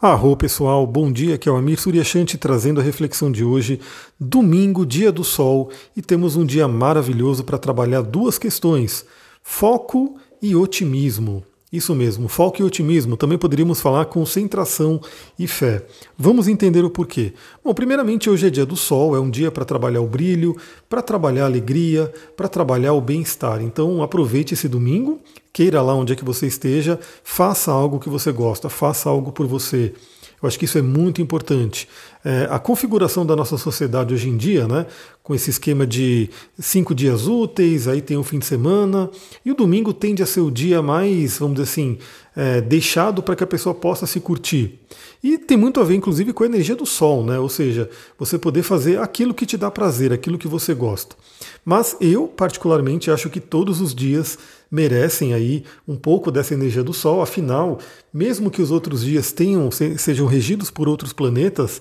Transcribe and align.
Arro 0.00 0.36
pessoal, 0.36 0.86
bom 0.86 1.10
dia, 1.10 1.36
aqui 1.36 1.48
é 1.48 1.52
o 1.52 1.56
Amir 1.56 1.80
Suryashanti 1.80 2.36
trazendo 2.36 2.78
a 2.78 2.82
reflexão 2.82 3.32
de 3.32 3.42
hoje, 3.42 3.80
domingo, 4.20 4.84
dia 4.84 5.10
do 5.10 5.24
sol, 5.24 5.70
e 5.96 6.02
temos 6.02 6.36
um 6.36 6.44
dia 6.44 6.68
maravilhoso 6.68 7.42
para 7.42 7.56
trabalhar 7.56 8.02
duas 8.02 8.38
questões: 8.38 9.06
foco 9.42 10.16
e 10.42 10.54
otimismo. 10.54 11.42
Isso 11.72 11.94
mesmo, 11.94 12.28
foco 12.28 12.60
e 12.60 12.64
otimismo, 12.64 13.16
também 13.16 13.38
poderíamos 13.38 13.80
falar 13.80 14.04
concentração 14.04 15.00
e 15.38 15.48
fé. 15.48 15.84
Vamos 16.16 16.46
entender 16.46 16.84
o 16.84 16.90
porquê. 16.90 17.32
Bom, 17.64 17.72
primeiramente, 17.72 18.28
hoje 18.28 18.46
é 18.46 18.50
dia 18.50 18.66
do 18.66 18.76
sol, 18.76 19.16
é 19.16 19.20
um 19.20 19.30
dia 19.30 19.50
para 19.50 19.64
trabalhar 19.64 20.02
o 20.02 20.06
brilho, 20.06 20.54
para 20.90 21.00
trabalhar 21.00 21.44
a 21.44 21.46
alegria, 21.46 22.12
para 22.36 22.48
trabalhar 22.48 22.92
o 22.92 23.00
bem-estar. 23.00 23.62
Então, 23.62 24.02
aproveite 24.02 24.54
esse 24.54 24.68
domingo, 24.68 25.18
queira 25.56 25.80
lá 25.80 25.94
onde 25.94 26.12
é 26.12 26.16
que 26.16 26.22
você 26.22 26.46
esteja, 26.46 27.00
faça 27.24 27.72
algo 27.72 27.98
que 27.98 28.10
você 28.10 28.30
gosta, 28.30 28.68
faça 28.68 29.08
algo 29.08 29.32
por 29.32 29.46
você. 29.46 29.94
Eu 30.42 30.46
acho 30.46 30.58
que 30.58 30.66
isso 30.66 30.76
é 30.76 30.82
muito 30.82 31.22
importante. 31.22 31.88
É, 32.22 32.46
a 32.50 32.58
configuração 32.58 33.24
da 33.24 33.34
nossa 33.34 33.56
sociedade 33.56 34.12
hoje 34.12 34.28
em 34.28 34.36
dia, 34.36 34.68
né, 34.68 34.84
com 35.22 35.34
esse 35.34 35.48
esquema 35.48 35.86
de 35.86 36.28
cinco 36.58 36.94
dias 36.94 37.26
úteis, 37.26 37.88
aí 37.88 38.02
tem 38.02 38.18
o 38.18 38.22
fim 38.22 38.38
de 38.38 38.44
semana, 38.44 39.08
e 39.42 39.50
o 39.50 39.54
domingo 39.54 39.94
tende 39.94 40.22
a 40.22 40.26
ser 40.26 40.40
o 40.40 40.50
dia 40.50 40.82
mais, 40.82 41.38
vamos 41.38 41.54
dizer 41.56 41.70
assim, 41.70 41.98
é, 42.36 42.60
deixado 42.60 43.22
para 43.22 43.34
que 43.34 43.42
a 43.42 43.46
pessoa 43.46 43.74
possa 43.74 44.06
se 44.06 44.20
curtir. 44.20 44.78
E 45.24 45.38
tem 45.38 45.56
muito 45.56 45.80
a 45.80 45.84
ver, 45.84 45.94
inclusive, 45.94 46.34
com 46.34 46.44
a 46.44 46.46
energia 46.46 46.76
do 46.76 46.84
sol, 46.84 47.24
né? 47.24 47.38
Ou 47.38 47.48
seja, 47.48 47.88
você 48.18 48.38
poder 48.38 48.62
fazer 48.62 49.00
aquilo 49.00 49.32
que 49.32 49.46
te 49.46 49.56
dá 49.56 49.70
prazer, 49.70 50.12
aquilo 50.12 50.36
que 50.36 50.46
você 50.46 50.74
gosta. 50.74 51.16
Mas 51.64 51.96
eu, 52.00 52.28
particularmente, 52.28 53.10
acho 53.10 53.30
que 53.30 53.40
todos 53.40 53.80
os 53.80 53.94
dias 53.94 54.38
merecem 54.70 55.32
aí 55.34 55.64
um 55.86 55.96
pouco 55.96 56.30
dessa 56.30 56.54
energia 56.54 56.82
do 56.82 56.92
Sol. 56.92 57.22
Afinal, 57.22 57.78
mesmo 58.12 58.50
que 58.50 58.62
os 58.62 58.70
outros 58.70 59.04
dias 59.04 59.32
tenham 59.32 59.70
sejam 59.70 60.26
regidos 60.26 60.70
por 60.70 60.88
outros 60.88 61.12
planetas, 61.12 61.80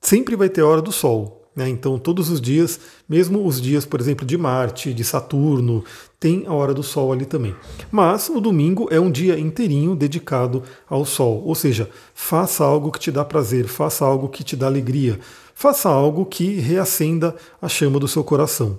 sempre 0.00 0.36
vai 0.36 0.48
ter 0.48 0.62
hora 0.62 0.82
do 0.82 0.92
Sol. 0.92 1.41
Né? 1.54 1.68
Então, 1.68 1.98
todos 1.98 2.30
os 2.30 2.40
dias, 2.40 2.80
mesmo 3.08 3.46
os 3.46 3.60
dias, 3.60 3.84
por 3.84 4.00
exemplo, 4.00 4.26
de 4.26 4.38
Marte, 4.38 4.94
de 4.94 5.04
Saturno, 5.04 5.84
tem 6.18 6.44
a 6.46 6.52
hora 6.52 6.72
do 6.72 6.82
Sol 6.82 7.12
ali 7.12 7.26
também. 7.26 7.54
Mas 7.90 8.28
o 8.28 8.40
domingo 8.40 8.88
é 8.90 8.98
um 8.98 9.10
dia 9.10 9.38
inteirinho 9.38 9.94
dedicado 9.94 10.62
ao 10.88 11.04
Sol. 11.04 11.42
Ou 11.44 11.54
seja, 11.54 11.90
faça 12.14 12.64
algo 12.64 12.90
que 12.90 12.98
te 12.98 13.10
dá 13.10 13.24
prazer, 13.24 13.66
faça 13.66 14.04
algo 14.04 14.28
que 14.28 14.42
te 14.42 14.56
dá 14.56 14.66
alegria, 14.66 15.20
faça 15.54 15.88
algo 15.88 16.24
que 16.24 16.54
reacenda 16.54 17.36
a 17.60 17.68
chama 17.68 18.00
do 18.00 18.08
seu 18.08 18.24
coração. 18.24 18.78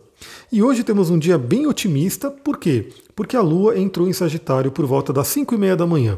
E 0.52 0.64
hoje 0.64 0.84
temos 0.84 1.10
um 1.10 1.20
dia 1.20 1.38
bem 1.38 1.68
otimista, 1.68 2.32
por 2.32 2.58
quê? 2.58 2.90
Porque 3.16 3.36
a 3.36 3.42
Lua 3.42 3.78
entrou 3.78 4.08
em 4.08 4.14
Sagitário 4.14 4.72
por 4.72 4.86
volta 4.86 5.12
das 5.12 5.28
5 5.28 5.54
e 5.54 5.58
meia 5.58 5.76
da 5.76 5.86
manhã. 5.86 6.18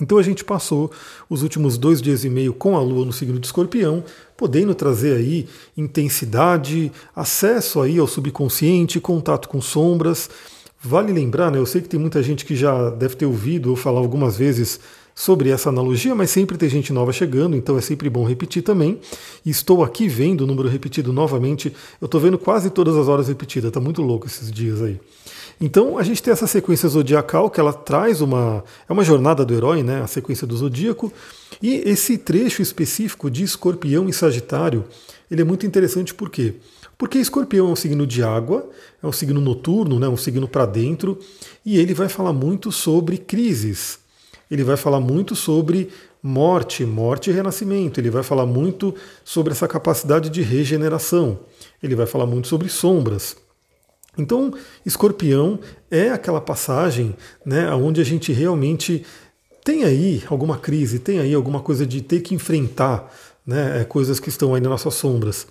Então 0.00 0.18
a 0.18 0.22
gente 0.22 0.42
passou 0.44 0.90
os 1.28 1.42
últimos 1.42 1.76
dois 1.76 2.00
dias 2.00 2.24
e 2.24 2.30
meio 2.30 2.54
com 2.54 2.76
a 2.76 2.80
Lua 2.80 3.04
no 3.04 3.12
signo 3.12 3.38
de 3.38 3.46
Escorpião, 3.46 4.02
podendo 4.36 4.74
trazer 4.74 5.16
aí 5.16 5.46
intensidade, 5.76 6.90
acesso 7.14 7.80
aí 7.80 7.98
ao 7.98 8.06
subconsciente, 8.06 8.98
contato 9.00 9.48
com 9.48 9.60
sombras. 9.60 10.30
Vale 10.82 11.12
lembrar, 11.12 11.50
né? 11.50 11.58
Eu 11.58 11.66
sei 11.66 11.80
que 11.80 11.88
tem 11.88 12.00
muita 12.00 12.22
gente 12.22 12.44
que 12.44 12.56
já 12.56 12.90
deve 12.90 13.14
ter 13.14 13.26
ouvido 13.26 13.70
ou 13.70 13.76
falar 13.76 14.00
algumas 14.00 14.36
vezes 14.36 14.80
sobre 15.14 15.50
essa 15.50 15.68
analogia, 15.68 16.14
mas 16.14 16.30
sempre 16.30 16.56
tem 16.56 16.68
gente 16.68 16.92
nova 16.92 17.12
chegando, 17.12 17.54
então 17.54 17.76
é 17.76 17.80
sempre 17.80 18.08
bom 18.08 18.24
repetir 18.24 18.62
também. 18.62 18.98
E 19.44 19.50
estou 19.50 19.84
aqui 19.84 20.08
vendo 20.08 20.42
o 20.42 20.46
número 20.46 20.68
repetido 20.68 21.12
novamente. 21.12 21.72
Eu 22.00 22.06
estou 22.06 22.20
vendo 22.20 22.38
quase 22.38 22.70
todas 22.70 22.96
as 22.96 23.08
horas 23.08 23.28
repetidas, 23.28 23.70
tá 23.70 23.80
muito 23.80 24.02
louco 24.02 24.26
esses 24.26 24.50
dias 24.50 24.82
aí. 24.82 24.98
Então 25.64 25.96
a 25.96 26.02
gente 26.02 26.20
tem 26.20 26.32
essa 26.32 26.48
sequência 26.48 26.88
zodiacal 26.88 27.48
que 27.48 27.60
ela 27.60 27.72
traz 27.72 28.20
uma. 28.20 28.64
É 28.88 28.92
uma 28.92 29.04
jornada 29.04 29.44
do 29.44 29.54
herói, 29.54 29.84
né? 29.84 30.02
A 30.02 30.08
sequência 30.08 30.44
do 30.44 30.56
zodíaco. 30.56 31.12
E 31.62 31.76
esse 31.88 32.18
trecho 32.18 32.60
específico 32.60 33.30
de 33.30 33.44
escorpião 33.44 34.08
e 34.08 34.12
sagitário, 34.12 34.84
ele 35.30 35.40
é 35.40 35.44
muito 35.44 35.64
interessante 35.64 36.12
por 36.12 36.30
quê? 36.30 36.56
Porque 36.98 37.16
escorpião 37.16 37.68
é 37.68 37.72
um 37.72 37.76
signo 37.76 38.04
de 38.04 38.24
água, 38.24 38.68
é 39.00 39.06
um 39.06 39.12
signo 39.12 39.40
noturno, 39.40 40.00
né? 40.00 40.08
um 40.08 40.16
signo 40.16 40.48
para 40.48 40.66
dentro, 40.66 41.16
e 41.64 41.78
ele 41.78 41.94
vai 41.94 42.08
falar 42.08 42.32
muito 42.32 42.72
sobre 42.72 43.16
crises. 43.16 44.00
Ele 44.50 44.64
vai 44.64 44.76
falar 44.76 44.98
muito 44.98 45.36
sobre 45.36 45.90
morte, 46.20 46.84
morte 46.84 47.30
e 47.30 47.32
renascimento. 47.32 48.00
Ele 48.00 48.10
vai 48.10 48.24
falar 48.24 48.46
muito 48.46 48.94
sobre 49.24 49.52
essa 49.52 49.68
capacidade 49.68 50.28
de 50.28 50.42
regeneração. 50.42 51.38
Ele 51.80 51.94
vai 51.94 52.06
falar 52.06 52.26
muito 52.26 52.48
sobre 52.48 52.68
sombras. 52.68 53.36
Então, 54.16 54.52
escorpião 54.84 55.58
é 55.90 56.10
aquela 56.10 56.40
passagem 56.40 57.16
né, 57.44 57.72
onde 57.72 58.00
a 58.00 58.04
gente 58.04 58.32
realmente 58.32 59.04
tem 59.64 59.84
aí 59.84 60.22
alguma 60.28 60.58
crise, 60.58 60.98
tem 60.98 61.18
aí 61.18 61.32
alguma 61.32 61.60
coisa 61.60 61.86
de 61.86 62.02
ter 62.02 62.20
que 62.20 62.34
enfrentar 62.34 63.10
né, 63.46 63.80
é, 63.80 63.84
coisas 63.84 64.20
que 64.20 64.28
estão 64.28 64.54
aí 64.54 64.60
nas 64.60 64.70
nossas 64.70 64.94
sombras. 64.94 65.46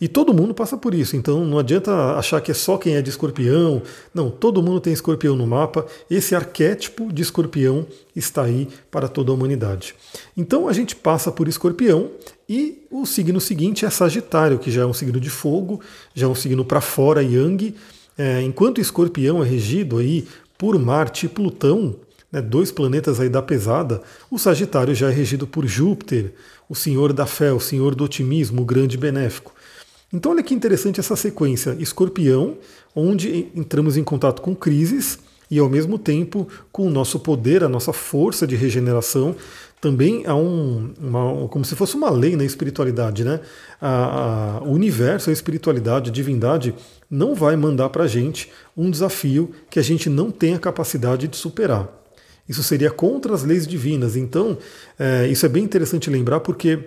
E 0.00 0.06
todo 0.06 0.32
mundo 0.32 0.54
passa 0.54 0.76
por 0.76 0.94
isso, 0.94 1.16
então 1.16 1.44
não 1.44 1.58
adianta 1.58 1.92
achar 2.12 2.40
que 2.40 2.52
é 2.52 2.54
só 2.54 2.78
quem 2.78 2.94
é 2.94 3.02
de 3.02 3.10
escorpião. 3.10 3.82
Não, 4.14 4.30
todo 4.30 4.62
mundo 4.62 4.80
tem 4.80 4.92
escorpião 4.92 5.34
no 5.34 5.44
mapa. 5.44 5.86
Esse 6.08 6.36
arquétipo 6.36 7.12
de 7.12 7.20
escorpião 7.20 7.84
está 8.14 8.44
aí 8.44 8.68
para 8.92 9.08
toda 9.08 9.32
a 9.32 9.34
humanidade. 9.34 9.96
Então 10.36 10.68
a 10.68 10.72
gente 10.72 10.94
passa 10.94 11.32
por 11.32 11.48
escorpião 11.48 12.12
e 12.48 12.86
o 12.92 13.04
signo 13.04 13.40
seguinte 13.40 13.84
é 13.84 13.90
Sagitário, 13.90 14.60
que 14.60 14.70
já 14.70 14.82
é 14.82 14.86
um 14.86 14.94
signo 14.94 15.18
de 15.18 15.30
fogo, 15.30 15.80
já 16.14 16.26
é 16.26 16.30
um 16.30 16.34
signo 16.34 16.64
para 16.64 16.80
fora, 16.80 17.20
Yang. 17.20 17.74
É, 18.18 18.42
enquanto 18.42 18.80
escorpião 18.80 19.44
é 19.44 19.46
regido 19.46 19.98
aí 19.98 20.26
por 20.58 20.76
Marte 20.76 21.26
e 21.26 21.28
Plutão, 21.28 21.94
né, 22.32 22.42
dois 22.42 22.72
planetas 22.72 23.20
aí 23.20 23.28
da 23.28 23.40
pesada, 23.40 24.02
o 24.28 24.38
Sagitário 24.38 24.92
já 24.92 25.08
é 25.08 25.12
regido 25.12 25.46
por 25.46 25.64
Júpiter, 25.64 26.32
o 26.68 26.74
senhor 26.74 27.12
da 27.12 27.26
fé, 27.26 27.52
o 27.52 27.60
senhor 27.60 27.94
do 27.94 28.02
otimismo, 28.02 28.62
o 28.62 28.64
grande 28.64 28.98
benéfico. 28.98 29.54
Então 30.12 30.32
olha 30.32 30.42
que 30.42 30.52
interessante 30.52 30.98
essa 30.98 31.14
sequência, 31.14 31.76
escorpião, 31.78 32.58
onde 32.94 33.48
entramos 33.54 33.96
em 33.96 34.02
contato 34.02 34.42
com 34.42 34.54
crises 34.54 35.20
e 35.50 35.58
ao 35.58 35.68
mesmo 35.68 35.98
tempo 35.98 36.48
com 36.72 36.86
o 36.86 36.90
nosso 36.90 37.20
poder, 37.20 37.62
a 37.62 37.68
nossa 37.68 37.92
força 37.92 38.46
de 38.46 38.56
regeneração, 38.56 39.36
também 39.80 40.24
há 40.26 40.34
um, 40.34 40.92
uma, 41.00 41.48
como 41.48 41.64
se 41.64 41.76
fosse 41.76 41.94
uma 41.94 42.10
lei 42.10 42.36
na 42.36 42.44
espiritualidade, 42.44 43.24
né? 43.24 43.40
A, 43.80 44.58
a, 44.58 44.62
o 44.62 44.72
universo, 44.72 45.30
a 45.30 45.32
espiritualidade, 45.32 46.10
a 46.10 46.12
divindade 46.12 46.74
não 47.10 47.34
vai 47.34 47.56
mandar 47.56 47.88
para 47.90 48.04
a 48.04 48.08
gente 48.08 48.50
um 48.76 48.90
desafio 48.90 49.52
que 49.70 49.78
a 49.78 49.82
gente 49.82 50.10
não 50.10 50.30
tem 50.30 50.54
a 50.54 50.58
capacidade 50.58 51.28
de 51.28 51.36
superar. 51.36 51.88
Isso 52.48 52.62
seria 52.62 52.90
contra 52.90 53.34
as 53.34 53.44
leis 53.44 53.66
divinas. 53.66 54.16
Então, 54.16 54.58
é, 54.98 55.28
isso 55.28 55.44
é 55.44 55.48
bem 55.48 55.62
interessante 55.62 56.10
lembrar 56.10 56.40
porque 56.40 56.78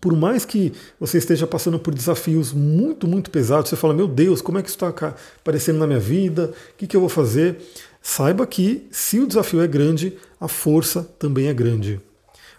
por 0.00 0.14
mais 0.16 0.44
que 0.44 0.72
você 0.98 1.18
esteja 1.18 1.46
passando 1.46 1.78
por 1.78 1.94
desafios 1.94 2.52
muito, 2.52 3.08
muito 3.08 3.30
pesados, 3.30 3.70
você 3.70 3.76
fala, 3.76 3.92
meu 3.92 4.06
Deus, 4.06 4.40
como 4.40 4.58
é 4.58 4.62
que 4.62 4.68
isso 4.68 4.76
está 4.76 5.14
aparecendo 5.40 5.78
na 5.78 5.86
minha 5.86 5.98
vida? 5.98 6.52
O 6.74 6.76
que, 6.76 6.86
que 6.86 6.96
eu 6.96 7.00
vou 7.00 7.08
fazer? 7.08 7.58
Saiba 8.02 8.46
que 8.46 8.86
se 8.90 9.18
o 9.18 9.26
desafio 9.26 9.60
é 9.60 9.66
grande, 9.66 10.16
a 10.40 10.48
força 10.48 11.02
também 11.18 11.48
é 11.48 11.54
grande. 11.54 12.00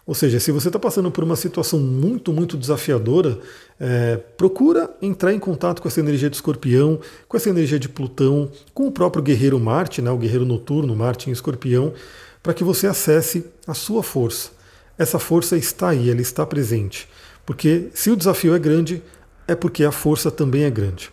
Ou 0.06 0.16
seja, 0.16 0.40
se 0.40 0.52
você 0.52 0.68
está 0.68 0.80
passando 0.80 1.12
por 1.12 1.24
uma 1.24 1.36
situação 1.36 1.80
muito, 1.80 2.34
muito 2.34 2.58
desafiadora, 2.58 3.40
é, 3.80 4.18
procura 4.36 4.90
entrar 5.02 5.34
em 5.34 5.40
contato 5.40 5.82
com 5.82 5.88
essa 5.88 6.00
energia 6.00 6.30
de 6.30 6.36
escorpião, 6.36 7.00
com 7.28 7.38
essa 7.38 7.50
energia 7.50 7.80
de 7.80 7.88
Plutão, 7.88 8.52
com 8.74 8.88
o 8.88 8.92
próprio 8.92 9.24
guerreiro 9.24 9.60
Marte, 9.60 10.02
né, 10.02 10.12
o 10.12 10.18
guerreiro 10.18 10.46
noturno, 10.46 10.96
Marte 10.96 11.30
em 11.30 11.34
escorpião, 11.34 11.94
para 12.42 12.54
que 12.54 12.64
você 12.64 12.88
acesse 12.88 13.46
a 13.68 13.74
sua 13.74 14.02
força. 14.02 14.52
Essa 14.98 15.20
força 15.20 15.56
está 15.56 15.90
aí, 15.90 16.10
ela 16.10 16.22
está 16.22 16.46
presente. 16.46 17.08
Porque 17.46 17.90
se 17.94 18.10
o 18.10 18.16
desafio 18.16 18.56
é 18.56 18.60
grande, 18.60 19.02
é 19.48 19.56
porque 19.56 19.84
a 19.84 19.92
força 19.92 20.30
também 20.30 20.64
é 20.64 20.70
grande. 20.70 21.12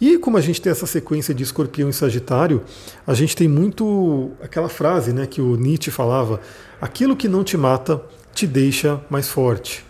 E 0.00 0.18
como 0.18 0.36
a 0.36 0.40
gente 0.40 0.60
tem 0.60 0.70
essa 0.70 0.86
sequência 0.86 1.34
de 1.34 1.42
escorpião 1.42 1.88
e 1.88 1.92
sagitário, 1.92 2.62
a 3.06 3.14
gente 3.14 3.34
tem 3.34 3.48
muito 3.48 4.30
aquela 4.42 4.68
frase 4.68 5.12
né, 5.12 5.26
que 5.26 5.40
o 5.40 5.56
Nietzsche 5.56 5.90
falava: 5.90 6.40
aquilo 6.80 7.16
que 7.16 7.28
não 7.28 7.42
te 7.42 7.56
mata 7.56 8.02
te 8.34 8.46
deixa 8.46 9.00
mais 9.08 9.28
forte. 9.28 9.84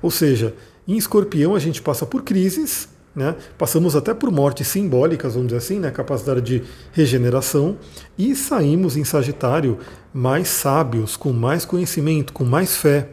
Ou 0.00 0.10
seja, 0.10 0.54
em 0.88 0.96
escorpião 0.96 1.54
a 1.54 1.58
gente 1.58 1.82
passa 1.82 2.06
por 2.06 2.22
crises, 2.22 2.88
né, 3.14 3.36
passamos 3.58 3.94
até 3.94 4.14
por 4.14 4.30
mortes 4.30 4.68
simbólicas, 4.68 5.34
vamos 5.34 5.48
dizer 5.48 5.58
assim, 5.58 5.78
né, 5.78 5.90
capacidade 5.90 6.40
de 6.40 6.62
regeneração, 6.92 7.76
e 8.16 8.34
saímos 8.34 8.96
em 8.96 9.04
Sagitário 9.04 9.78
mais 10.12 10.48
sábios, 10.48 11.16
com 11.16 11.32
mais 11.32 11.64
conhecimento, 11.64 12.32
com 12.32 12.44
mais 12.44 12.76
fé. 12.76 13.08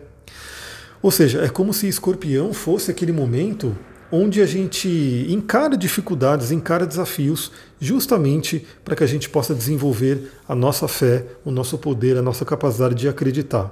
Ou 1.01 1.11
seja, 1.11 1.41
é 1.43 1.49
como 1.49 1.73
se 1.73 1.87
escorpião 1.87 2.53
fosse 2.53 2.89
aquele 2.89 3.11
momento 3.11 3.75
onde 4.11 4.41
a 4.41 4.45
gente 4.45 5.27
encara 5.29 5.77
dificuldades, 5.77 6.51
encara 6.51 6.85
desafios, 6.85 7.51
justamente 7.79 8.65
para 8.83 8.95
que 8.95 9.03
a 9.03 9.07
gente 9.07 9.29
possa 9.29 9.53
desenvolver 9.53 10.31
a 10.47 10.55
nossa 10.55 10.87
fé, 10.87 11.25
o 11.43 11.51
nosso 11.51 11.77
poder, 11.77 12.17
a 12.17 12.21
nossa 12.21 12.45
capacidade 12.45 12.95
de 12.95 13.07
acreditar. 13.07 13.71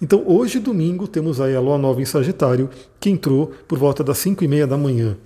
Então, 0.00 0.22
hoje, 0.26 0.58
domingo, 0.58 1.08
temos 1.08 1.40
aí 1.40 1.54
a 1.54 1.60
Lua 1.60 1.78
Nova 1.78 2.00
em 2.00 2.04
Sagitário, 2.04 2.68
que 3.00 3.08
entrou 3.08 3.52
por 3.66 3.78
volta 3.78 4.04
das 4.04 4.18
5 4.18 4.44
e 4.44 4.48
meia 4.48 4.66
da 4.66 4.76
manhã. 4.76 5.16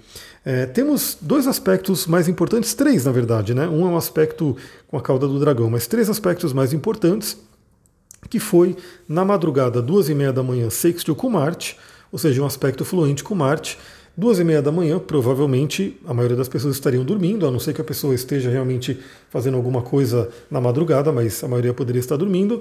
É, 0.44 0.64
temos 0.64 1.18
dois 1.20 1.46
aspectos 1.46 2.06
mais 2.06 2.28
importantes, 2.28 2.72
três 2.72 3.04
na 3.04 3.12
verdade, 3.12 3.52
né? 3.52 3.68
Um 3.68 3.86
é 3.86 3.90
um 3.90 3.96
aspecto 3.96 4.56
com 4.88 4.96
a 4.96 5.00
cauda 5.00 5.28
do 5.28 5.38
dragão, 5.38 5.68
mas 5.68 5.86
três 5.86 6.08
aspectos 6.08 6.52
mais 6.52 6.72
importantes 6.72 7.36
que 8.28 8.38
foi 8.38 8.76
na 9.08 9.24
madrugada, 9.24 9.82
duas 9.82 10.08
e 10.08 10.14
meia 10.14 10.32
da 10.32 10.42
manhã, 10.42 10.70
sextil 10.70 11.14
com 11.14 11.28
Marte, 11.28 11.76
ou 12.10 12.18
seja, 12.18 12.42
um 12.42 12.46
aspecto 12.46 12.84
fluente 12.84 13.22
com 13.22 13.34
Marte. 13.34 13.78
Duas 14.20 14.38
e 14.38 14.44
meia 14.44 14.60
da 14.60 14.70
manhã, 14.70 14.98
provavelmente 14.98 15.98
a 16.06 16.12
maioria 16.12 16.36
das 16.36 16.46
pessoas 16.46 16.74
estariam 16.74 17.02
dormindo, 17.02 17.46
a 17.46 17.50
não 17.50 17.58
ser 17.58 17.72
que 17.72 17.80
a 17.80 17.84
pessoa 17.84 18.14
esteja 18.14 18.50
realmente 18.50 19.00
fazendo 19.30 19.56
alguma 19.56 19.80
coisa 19.80 20.28
na 20.50 20.60
madrugada, 20.60 21.10
mas 21.10 21.42
a 21.42 21.48
maioria 21.48 21.72
poderia 21.72 22.00
estar 22.00 22.18
dormindo. 22.18 22.60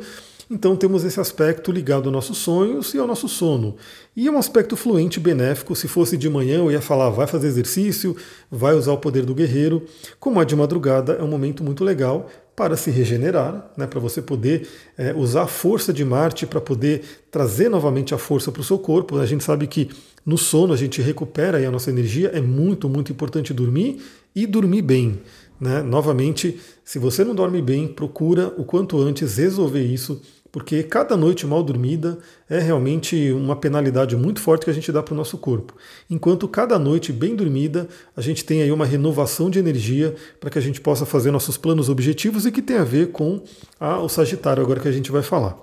Então 0.51 0.75
temos 0.75 1.03
esse 1.03 1.19
aspecto 1.19 1.71
ligado 1.71 2.05
aos 2.05 2.13
nossos 2.13 2.39
sonhos 2.39 2.95
e 2.95 2.97
ao 2.97 3.05
nosso 3.05 3.29
sono. 3.29 3.75
E 4.15 4.27
é 4.27 4.31
um 4.31 4.37
aspecto 4.39 4.75
fluente 4.75 5.19
benéfico. 5.19 5.75
Se 5.75 5.87
fosse 5.87 6.17
de 6.17 6.27
manhã, 6.27 6.57
eu 6.57 6.71
ia 6.71 6.81
falar, 6.81 7.11
vai 7.11 7.27
fazer 7.27 7.45
exercício, 7.45 8.15
vai 8.49 8.73
usar 8.73 8.93
o 8.93 8.97
poder 8.97 9.25
do 9.25 9.35
guerreiro. 9.35 9.85
Como 10.19 10.41
é 10.41 10.45
de 10.45 10.55
madrugada, 10.55 11.13
é 11.13 11.23
um 11.23 11.27
momento 11.27 11.63
muito 11.63 11.83
legal 11.83 12.27
para 12.55 12.75
se 12.75 12.89
regenerar, 12.89 13.71
né, 13.77 13.85
para 13.85 13.99
você 13.99 14.21
poder 14.21 14.67
é, 14.97 15.13
usar 15.13 15.43
a 15.43 15.47
força 15.47 15.93
de 15.93 16.03
Marte 16.03 16.47
para 16.47 16.59
poder 16.59 17.03
trazer 17.29 17.69
novamente 17.69 18.15
a 18.15 18.17
força 18.17 18.51
para 18.51 18.61
o 18.61 18.65
seu 18.65 18.79
corpo. 18.79 19.17
A 19.17 19.25
gente 19.27 19.43
sabe 19.43 19.67
que 19.67 19.89
no 20.25 20.37
sono 20.37 20.73
a 20.73 20.77
gente 20.77 20.99
recupera 20.99 21.65
a 21.65 21.71
nossa 21.71 21.91
energia, 21.91 22.31
é 22.33 22.41
muito, 22.41 22.89
muito 22.89 23.11
importante 23.11 23.53
dormir 23.53 24.01
e 24.35 24.47
dormir 24.47 24.81
bem. 24.81 25.19
Né? 25.59 25.81
Novamente, 25.83 26.59
se 26.83 26.97
você 26.97 27.23
não 27.23 27.35
dorme 27.35 27.61
bem, 27.61 27.87
procura 27.87 28.47
o 28.57 28.63
quanto 28.63 28.99
antes 28.99 29.37
resolver 29.37 29.83
isso 29.83 30.21
porque 30.51 30.83
cada 30.83 31.15
noite 31.15 31.45
mal 31.45 31.61
dormida 31.63 32.17
é 32.49 32.59
realmente 32.59 33.31
uma 33.31 33.55
penalidade 33.55 34.15
muito 34.15 34.41
forte 34.41 34.65
que 34.65 34.71
a 34.71 34.73
gente 34.73 34.91
dá 34.91 35.03
para 35.03 35.13
o 35.13 35.17
nosso 35.17 35.37
corpo. 35.37 35.75
Enquanto 36.09 36.47
cada 36.47 36.79
noite 36.79 37.13
bem 37.13 37.35
dormida, 37.35 37.87
a 38.15 38.21
gente 38.21 38.43
tem 38.43 38.61
aí 38.61 38.71
uma 38.71 38.85
renovação 38.85 39.49
de 39.49 39.59
energia 39.59 40.15
para 40.39 40.49
que 40.49 40.57
a 40.57 40.61
gente 40.61 40.81
possa 40.81 41.05
fazer 41.05 41.31
nossos 41.31 41.57
planos 41.57 41.89
objetivos 41.89 42.45
e 42.45 42.51
que 42.51 42.61
tem 42.61 42.77
a 42.77 42.83
ver 42.83 43.11
com 43.11 43.41
a, 43.79 43.99
o 43.99 44.09
Sagitário, 44.09 44.63
agora 44.63 44.79
que 44.79 44.87
a 44.87 44.91
gente 44.91 45.11
vai 45.11 45.21
falar. 45.21 45.57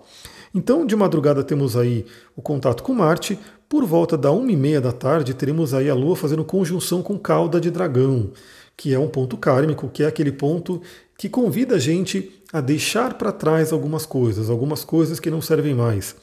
Então, 0.55 0.87
de 0.87 0.97
madrugada 0.97 1.45
temos 1.45 1.77
aí 1.77 2.07
o 2.35 2.41
contato 2.41 2.83
com 2.83 2.95
Marte. 2.95 3.39
Por 3.69 3.85
volta 3.85 4.17
da 4.17 4.31
uma 4.31 4.51
e 4.51 4.57
meia 4.57 4.81
da 4.81 4.93
tarde, 4.93 5.35
teremos 5.35 5.75
aí 5.75 5.91
a 5.91 5.95
Lua 5.95 6.17
fazendo 6.17 6.45
conjunção 6.45 7.03
com 7.03 7.19
cauda 7.19 7.61
de 7.61 7.71
dragão, 7.71 8.31
que 8.77 8.95
é 8.95 8.99
um 8.99 9.09
ponto 9.09 9.37
kármico, 9.37 9.89
que 9.89 10.03
é 10.03 10.07
aquele 10.07 10.31
ponto 10.33 10.81
que 11.19 11.29
convida 11.29 11.77
a 11.77 11.79
gente 11.79 12.33
a 12.53 12.61
deixar 12.61 13.15
para 13.15 13.33
trás 13.33 13.73
algumas 13.73 14.05
coisas, 14.07 14.51
algumas 14.51 14.85
coisas 14.85 15.19
que 15.19 15.31
não 15.31 15.41
servem 15.41 15.75
mais. 15.75 16.15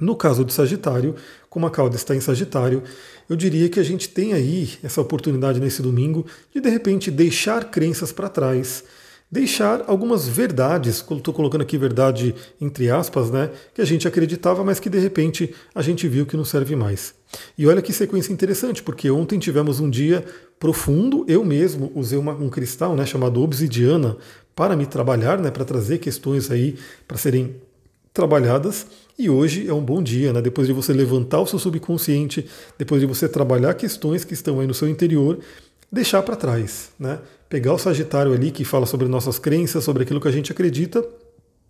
No 0.00 0.16
caso 0.16 0.44
de 0.44 0.52
Sagitário, 0.52 1.14
como 1.48 1.66
a 1.66 1.70
cauda 1.70 1.96
está 1.96 2.14
em 2.14 2.20
Sagitário, 2.20 2.82
eu 3.28 3.36
diria 3.36 3.68
que 3.68 3.78
a 3.78 3.82
gente 3.82 4.08
tem 4.08 4.32
aí 4.32 4.70
essa 4.82 5.00
oportunidade 5.00 5.60
nesse 5.60 5.82
domingo 5.82 6.24
de 6.54 6.60
de 6.60 6.70
repente 6.70 7.10
deixar 7.10 7.70
crenças 7.70 8.10
para 8.10 8.28
trás, 8.30 8.82
deixar 9.30 9.84
algumas 9.86 10.26
verdades, 10.26 10.96
estou 10.96 11.32
colocando 11.32 11.62
aqui 11.62 11.78
verdade 11.78 12.34
entre 12.60 12.90
aspas, 12.90 13.30
né, 13.30 13.50
que 13.72 13.80
a 13.80 13.84
gente 13.84 14.08
acreditava, 14.08 14.64
mas 14.64 14.80
que 14.80 14.90
de 14.90 14.98
repente 14.98 15.54
a 15.74 15.82
gente 15.82 16.08
viu 16.08 16.26
que 16.26 16.36
não 16.36 16.44
serve 16.44 16.74
mais. 16.74 17.14
E 17.56 17.66
olha 17.66 17.80
que 17.80 17.92
sequência 17.92 18.32
interessante, 18.32 18.82
porque 18.82 19.08
ontem 19.10 19.38
tivemos 19.38 19.78
um 19.78 19.88
dia 19.88 20.24
profundo, 20.58 21.24
eu 21.28 21.44
mesmo 21.44 21.92
usei 21.94 22.18
uma, 22.18 22.32
um 22.32 22.48
cristal 22.48 22.96
né, 22.96 23.06
chamado 23.06 23.40
obsidiana 23.40 24.16
para 24.54 24.74
me 24.74 24.84
trabalhar, 24.84 25.38
né, 25.38 25.50
para 25.50 25.64
trazer 25.64 25.98
questões 25.98 26.50
aí 26.50 26.76
para 27.06 27.16
serem 27.16 27.54
trabalhadas. 28.12 28.86
E 29.16 29.30
hoje 29.30 29.68
é 29.68 29.72
um 29.72 29.82
bom 29.82 30.02
dia, 30.02 30.32
né? 30.32 30.40
Depois 30.40 30.66
de 30.66 30.72
você 30.72 30.92
levantar 30.92 31.40
o 31.40 31.46
seu 31.46 31.58
subconsciente, 31.58 32.46
depois 32.78 33.00
de 33.00 33.06
você 33.06 33.28
trabalhar 33.28 33.74
questões 33.74 34.24
que 34.24 34.32
estão 34.32 34.60
aí 34.60 34.66
no 34.66 34.74
seu 34.74 34.88
interior, 34.88 35.38
deixar 35.90 36.22
para 36.22 36.36
trás, 36.36 36.90
né? 36.98 37.18
Pegar 37.48 37.74
o 37.74 37.78
Sagitário 37.78 38.32
ali 38.32 38.50
que 38.50 38.64
fala 38.64 38.86
sobre 38.86 39.08
nossas 39.08 39.38
crenças, 39.38 39.82
sobre 39.82 40.04
aquilo 40.04 40.20
que 40.20 40.28
a 40.28 40.32
gente 40.32 40.52
acredita 40.52 41.04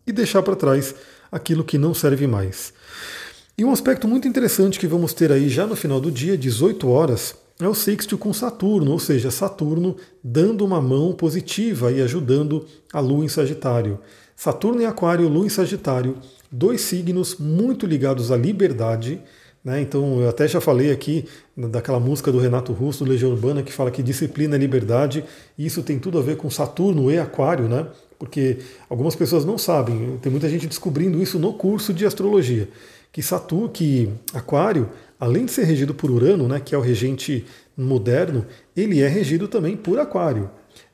e 0.06 0.12
deixar 0.12 0.42
para 0.42 0.56
trás 0.56 0.94
aquilo 1.30 1.64
que 1.64 1.78
não 1.78 1.94
serve 1.94 2.26
mais. 2.26 2.72
E 3.56 3.64
um 3.64 3.72
aspecto 3.72 4.08
muito 4.08 4.26
interessante 4.26 4.78
que 4.78 4.86
vamos 4.86 5.12
ter 5.12 5.30
aí 5.30 5.48
já 5.48 5.66
no 5.66 5.76
final 5.76 6.00
do 6.00 6.10
dia, 6.10 6.36
18 6.36 6.88
horas, 6.88 7.34
é 7.60 7.68
o 7.68 7.74
sextil 7.74 8.16
com 8.16 8.32
Saturno, 8.32 8.90
ou 8.90 8.98
seja, 8.98 9.30
Saturno 9.30 9.96
dando 10.24 10.64
uma 10.64 10.80
mão 10.80 11.12
positiva 11.12 11.92
e 11.92 12.00
ajudando 12.00 12.66
a 12.92 13.00
Lua 13.00 13.24
em 13.24 13.28
Sagitário. 13.28 13.98
Saturno 14.34 14.80
em 14.80 14.86
Aquário, 14.86 15.28
Lua 15.28 15.44
em 15.44 15.50
Sagitário, 15.50 16.16
dois 16.50 16.80
signos 16.80 17.36
muito 17.36 17.84
ligados 17.84 18.32
à 18.32 18.36
liberdade. 18.36 19.20
Né? 19.64 19.80
Então, 19.80 20.20
eu 20.20 20.28
até 20.28 20.48
já 20.48 20.60
falei 20.60 20.90
aqui 20.90 21.26
daquela 21.56 22.00
música 22.00 22.32
do 22.32 22.38
Renato 22.38 22.72
Russo, 22.72 23.04
do 23.04 23.10
Legião 23.10 23.30
Urbana, 23.30 23.62
que 23.62 23.72
fala 23.72 23.90
que 23.90 24.02
disciplina 24.02 24.56
é 24.56 24.58
liberdade, 24.58 25.24
e 25.58 25.66
isso 25.66 25.82
tem 25.82 25.98
tudo 25.98 26.18
a 26.18 26.22
ver 26.22 26.36
com 26.36 26.48
Saturno 26.48 27.10
e 27.10 27.18
Aquário, 27.18 27.68
né? 27.68 27.86
porque 28.18 28.58
algumas 28.88 29.16
pessoas 29.16 29.46
não 29.46 29.56
sabem, 29.56 30.18
tem 30.20 30.30
muita 30.30 30.46
gente 30.46 30.66
descobrindo 30.66 31.22
isso 31.22 31.38
no 31.38 31.54
curso 31.54 31.94
de 31.94 32.04
astrologia, 32.04 32.68
que 33.10 33.22
Saturno, 33.22 33.70
que 33.70 34.10
Aquário 34.34 34.90
além 35.20 35.44
de 35.44 35.52
ser 35.52 35.64
regido 35.64 35.94
por 35.94 36.10
Urano, 36.10 36.48
né, 36.48 36.58
que 36.58 36.74
é 36.74 36.78
o 36.78 36.80
regente 36.80 37.44
moderno, 37.76 38.46
ele 38.74 39.02
é 39.02 39.06
regido 39.06 39.46
também 39.46 39.76
por 39.76 39.98
Aquário. 39.98 40.50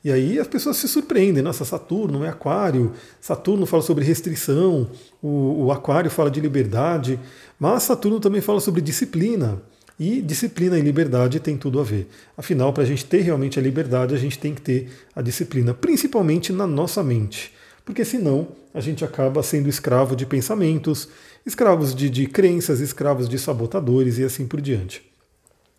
E 0.07 0.11
aí 0.13 0.39
as 0.39 0.47
pessoas 0.47 0.77
se 0.77 0.87
surpreendem, 0.87 1.43
nossa, 1.43 1.65
Saturno 1.65 2.23
é 2.23 2.29
Aquário, 2.29 2.93
Saturno 3.19 3.65
fala 3.65 3.83
sobre 3.83 4.05
restrição, 4.05 4.89
o, 5.21 5.65
o 5.65 5.71
Aquário 5.73 6.09
fala 6.09 6.31
de 6.31 6.39
liberdade, 6.39 7.19
mas 7.59 7.83
Saturno 7.83 8.17
também 8.17 8.39
fala 8.39 8.61
sobre 8.61 8.79
disciplina. 8.79 9.61
E 9.99 10.21
disciplina 10.21 10.79
e 10.79 10.81
liberdade 10.81 11.41
tem 11.41 11.57
tudo 11.57 11.77
a 11.77 11.83
ver. 11.83 12.07
Afinal, 12.37 12.71
para 12.71 12.83
a 12.83 12.85
gente 12.85 13.03
ter 13.03 13.19
realmente 13.19 13.59
a 13.59 13.61
liberdade, 13.61 14.15
a 14.15 14.17
gente 14.17 14.39
tem 14.39 14.55
que 14.55 14.61
ter 14.61 14.89
a 15.13 15.21
disciplina, 15.21 15.73
principalmente 15.73 16.53
na 16.53 16.65
nossa 16.65 17.03
mente. 17.03 17.53
Porque 17.83 18.05
senão 18.05 18.47
a 18.73 18.79
gente 18.79 19.03
acaba 19.03 19.43
sendo 19.43 19.67
escravo 19.67 20.15
de 20.15 20.25
pensamentos, 20.25 21.09
escravos 21.45 21.93
de, 21.93 22.09
de 22.09 22.27
crenças, 22.27 22.79
escravos 22.79 23.27
de 23.27 23.37
sabotadores 23.37 24.19
e 24.19 24.23
assim 24.23 24.47
por 24.47 24.61
diante. 24.61 25.05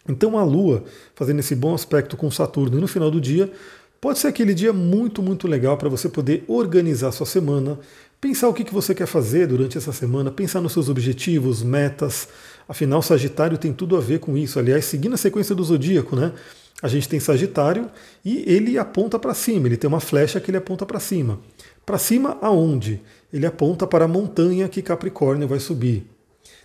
Então 0.07 0.39
a 0.39 0.45
Lua, 0.45 0.85
fazendo 1.15 1.41
esse 1.41 1.55
bom 1.55 1.75
aspecto 1.75 2.15
com 2.15 2.31
Saturno 2.31 2.79
no 2.79 2.89
final 2.89 3.11
do 3.11 3.21
dia, 3.21 3.51
pode 4.01 4.19
ser 4.19 4.29
aquele 4.29 4.55
dia 4.55 4.73
muito, 4.73 5.23
muito 5.23 5.47
legal 5.47 5.77
para 5.77 5.89
você 5.89 6.09
poder 6.09 6.45
organizar 6.47 7.13
sua 7.13 7.27
semana, 7.27 7.79
pensar 8.21 8.49
o 8.49 8.55
que 8.55 8.73
você 8.73 8.95
quer 8.95 9.07
fazer 9.07 9.47
durante 9.47 9.79
essa 9.79 9.93
semana, 9.93 10.31
pensar 10.31 10.61
nos 10.61 10.73
seus 10.73 10.89
objetivos, 10.89 11.63
metas. 11.63 12.29
Afinal, 12.69 13.03
Sagitário 13.03 13.59
tem 13.59 13.73
tudo 13.73 13.97
a 13.97 14.01
ver 14.01 14.21
com 14.21 14.37
isso. 14.37 14.59
Aliás, 14.59 14.85
seguindo 14.85 15.15
a 15.15 15.19
sequência 15.19 15.55
do 15.55 15.65
zodíaco, 15.65 16.17
né? 16.17 16.33
A 16.81 16.87
gente 16.87 17.09
tem 17.09 17.19
Sagitário 17.19 17.91
e 18.25 18.45
ele 18.47 18.79
aponta 18.79 19.19
para 19.19 19.35
cima, 19.35 19.67
ele 19.67 19.77
tem 19.77 19.89
uma 19.89 20.01
flecha 20.01 20.41
que 20.41 20.51
ele 20.51 20.59
aponta 20.59 20.87
para 20.87 21.01
cima. 21.01 21.41
Para 21.85 21.99
cima 21.99 22.39
aonde? 22.41 23.01
Ele 23.33 23.47
aponta 23.47 23.87
para 23.87 24.05
a 24.05 24.09
montanha 24.09 24.69
que 24.69 24.81
Capricórnio 24.81 25.49
vai 25.49 25.59
subir. 25.59 26.07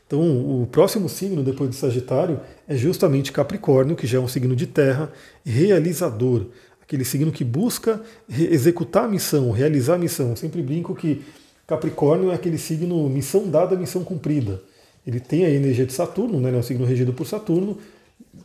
Então, 0.06 0.22
o 0.62 0.68
próximo 0.68 1.10
signo 1.10 1.42
depois 1.42 1.72
de 1.72 1.76
Sagitário 1.76 2.40
é 2.68 2.76
justamente 2.76 3.32
Capricórnio, 3.32 3.96
que 3.96 4.06
já 4.06 4.20
é 4.20 4.22
um 4.22 4.28
signo 4.28 4.56
de 4.56 4.68
terra, 4.68 5.12
realizador, 5.44 6.48
aquele 6.94 7.04
signo 7.04 7.32
que 7.32 7.44
busca 7.44 8.00
executar 8.30 9.06
a 9.06 9.08
missão, 9.08 9.50
realizar 9.50 9.96
a 9.96 9.98
missão. 9.98 10.30
Eu 10.30 10.36
sempre 10.36 10.62
brinco 10.62 10.94
que 10.94 11.24
Capricórnio 11.66 12.30
é 12.30 12.36
aquele 12.36 12.58
signo 12.60 13.10
missão 13.10 13.50
dada, 13.50 13.76
missão 13.76 14.04
cumprida. 14.04 14.62
Ele 15.06 15.20
tem 15.20 15.44
a 15.44 15.50
energia 15.50 15.88
de 15.88 15.94
Saturno, 15.94 16.40
né? 16.40 16.50
ele 16.50 16.58
é 16.58 16.60
um 16.60 16.64
signo 16.64 16.86
regido 16.86 17.12
por 17.12 17.26
Saturno, 17.26 17.80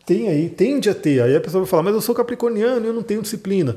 tem 0.06 0.28
aí, 0.28 0.48
tende 0.48 0.88
a 0.88 0.94
ter. 0.94 1.20
Aí 1.20 1.36
a 1.36 1.40
pessoa 1.40 1.62
vai 1.62 1.68
falar, 1.68 1.82
mas 1.82 1.94
eu 1.94 2.00
sou 2.00 2.14
capricorniano 2.14 2.86
eu 2.86 2.92
não 2.94 3.02
tenho 3.02 3.20
disciplina. 3.20 3.76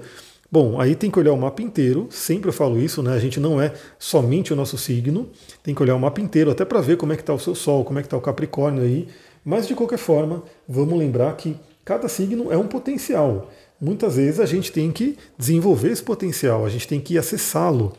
Bom, 0.50 0.80
aí 0.80 0.96
tem 0.96 1.12
que 1.12 1.20
olhar 1.20 1.34
o 1.34 1.38
mapa 1.38 1.62
inteiro, 1.62 2.08
sempre 2.10 2.50
eu 2.50 2.54
falo 2.54 2.80
isso, 2.80 3.04
né? 3.04 3.14
A 3.14 3.20
gente 3.20 3.40
não 3.40 3.62
é 3.62 3.74
somente 4.00 4.54
o 4.54 4.56
nosso 4.56 4.78
signo, 4.78 5.30
tem 5.62 5.76
que 5.76 5.82
olhar 5.82 5.96
o 5.96 6.00
mapa 6.00 6.22
inteiro 6.22 6.50
até 6.50 6.64
para 6.64 6.80
ver 6.80 6.98
como 6.98 7.12
é 7.12 7.16
que 7.18 7.22
está 7.22 7.34
o 7.34 7.40
seu 7.40 7.56
Sol, 7.56 7.84
como 7.84 8.00
é 8.00 8.02
que 8.02 8.08
está 8.08 8.18
o 8.18 8.22
Capricórnio 8.22 8.84
aí. 8.84 9.08
Mas 9.44 9.68
de 9.68 9.76
qualquer 9.76 9.98
forma, 9.98 10.44
vamos 10.68 10.98
lembrar 10.98 11.36
que 11.36 11.58
cada 11.84 12.08
signo 12.08 12.52
é 12.52 12.58
um 12.58 12.68
potencial. 12.68 13.50
Muitas 13.82 14.16
vezes 14.16 14.40
a 14.40 14.46
gente 14.46 14.72
tem 14.72 14.92
que 14.92 15.18
desenvolver 15.36 15.90
esse 15.90 16.04
potencial, 16.04 16.64
a 16.64 16.70
gente 16.70 16.88
tem 16.88 17.00
que 17.00 17.18
acessá-lo. 17.18 17.94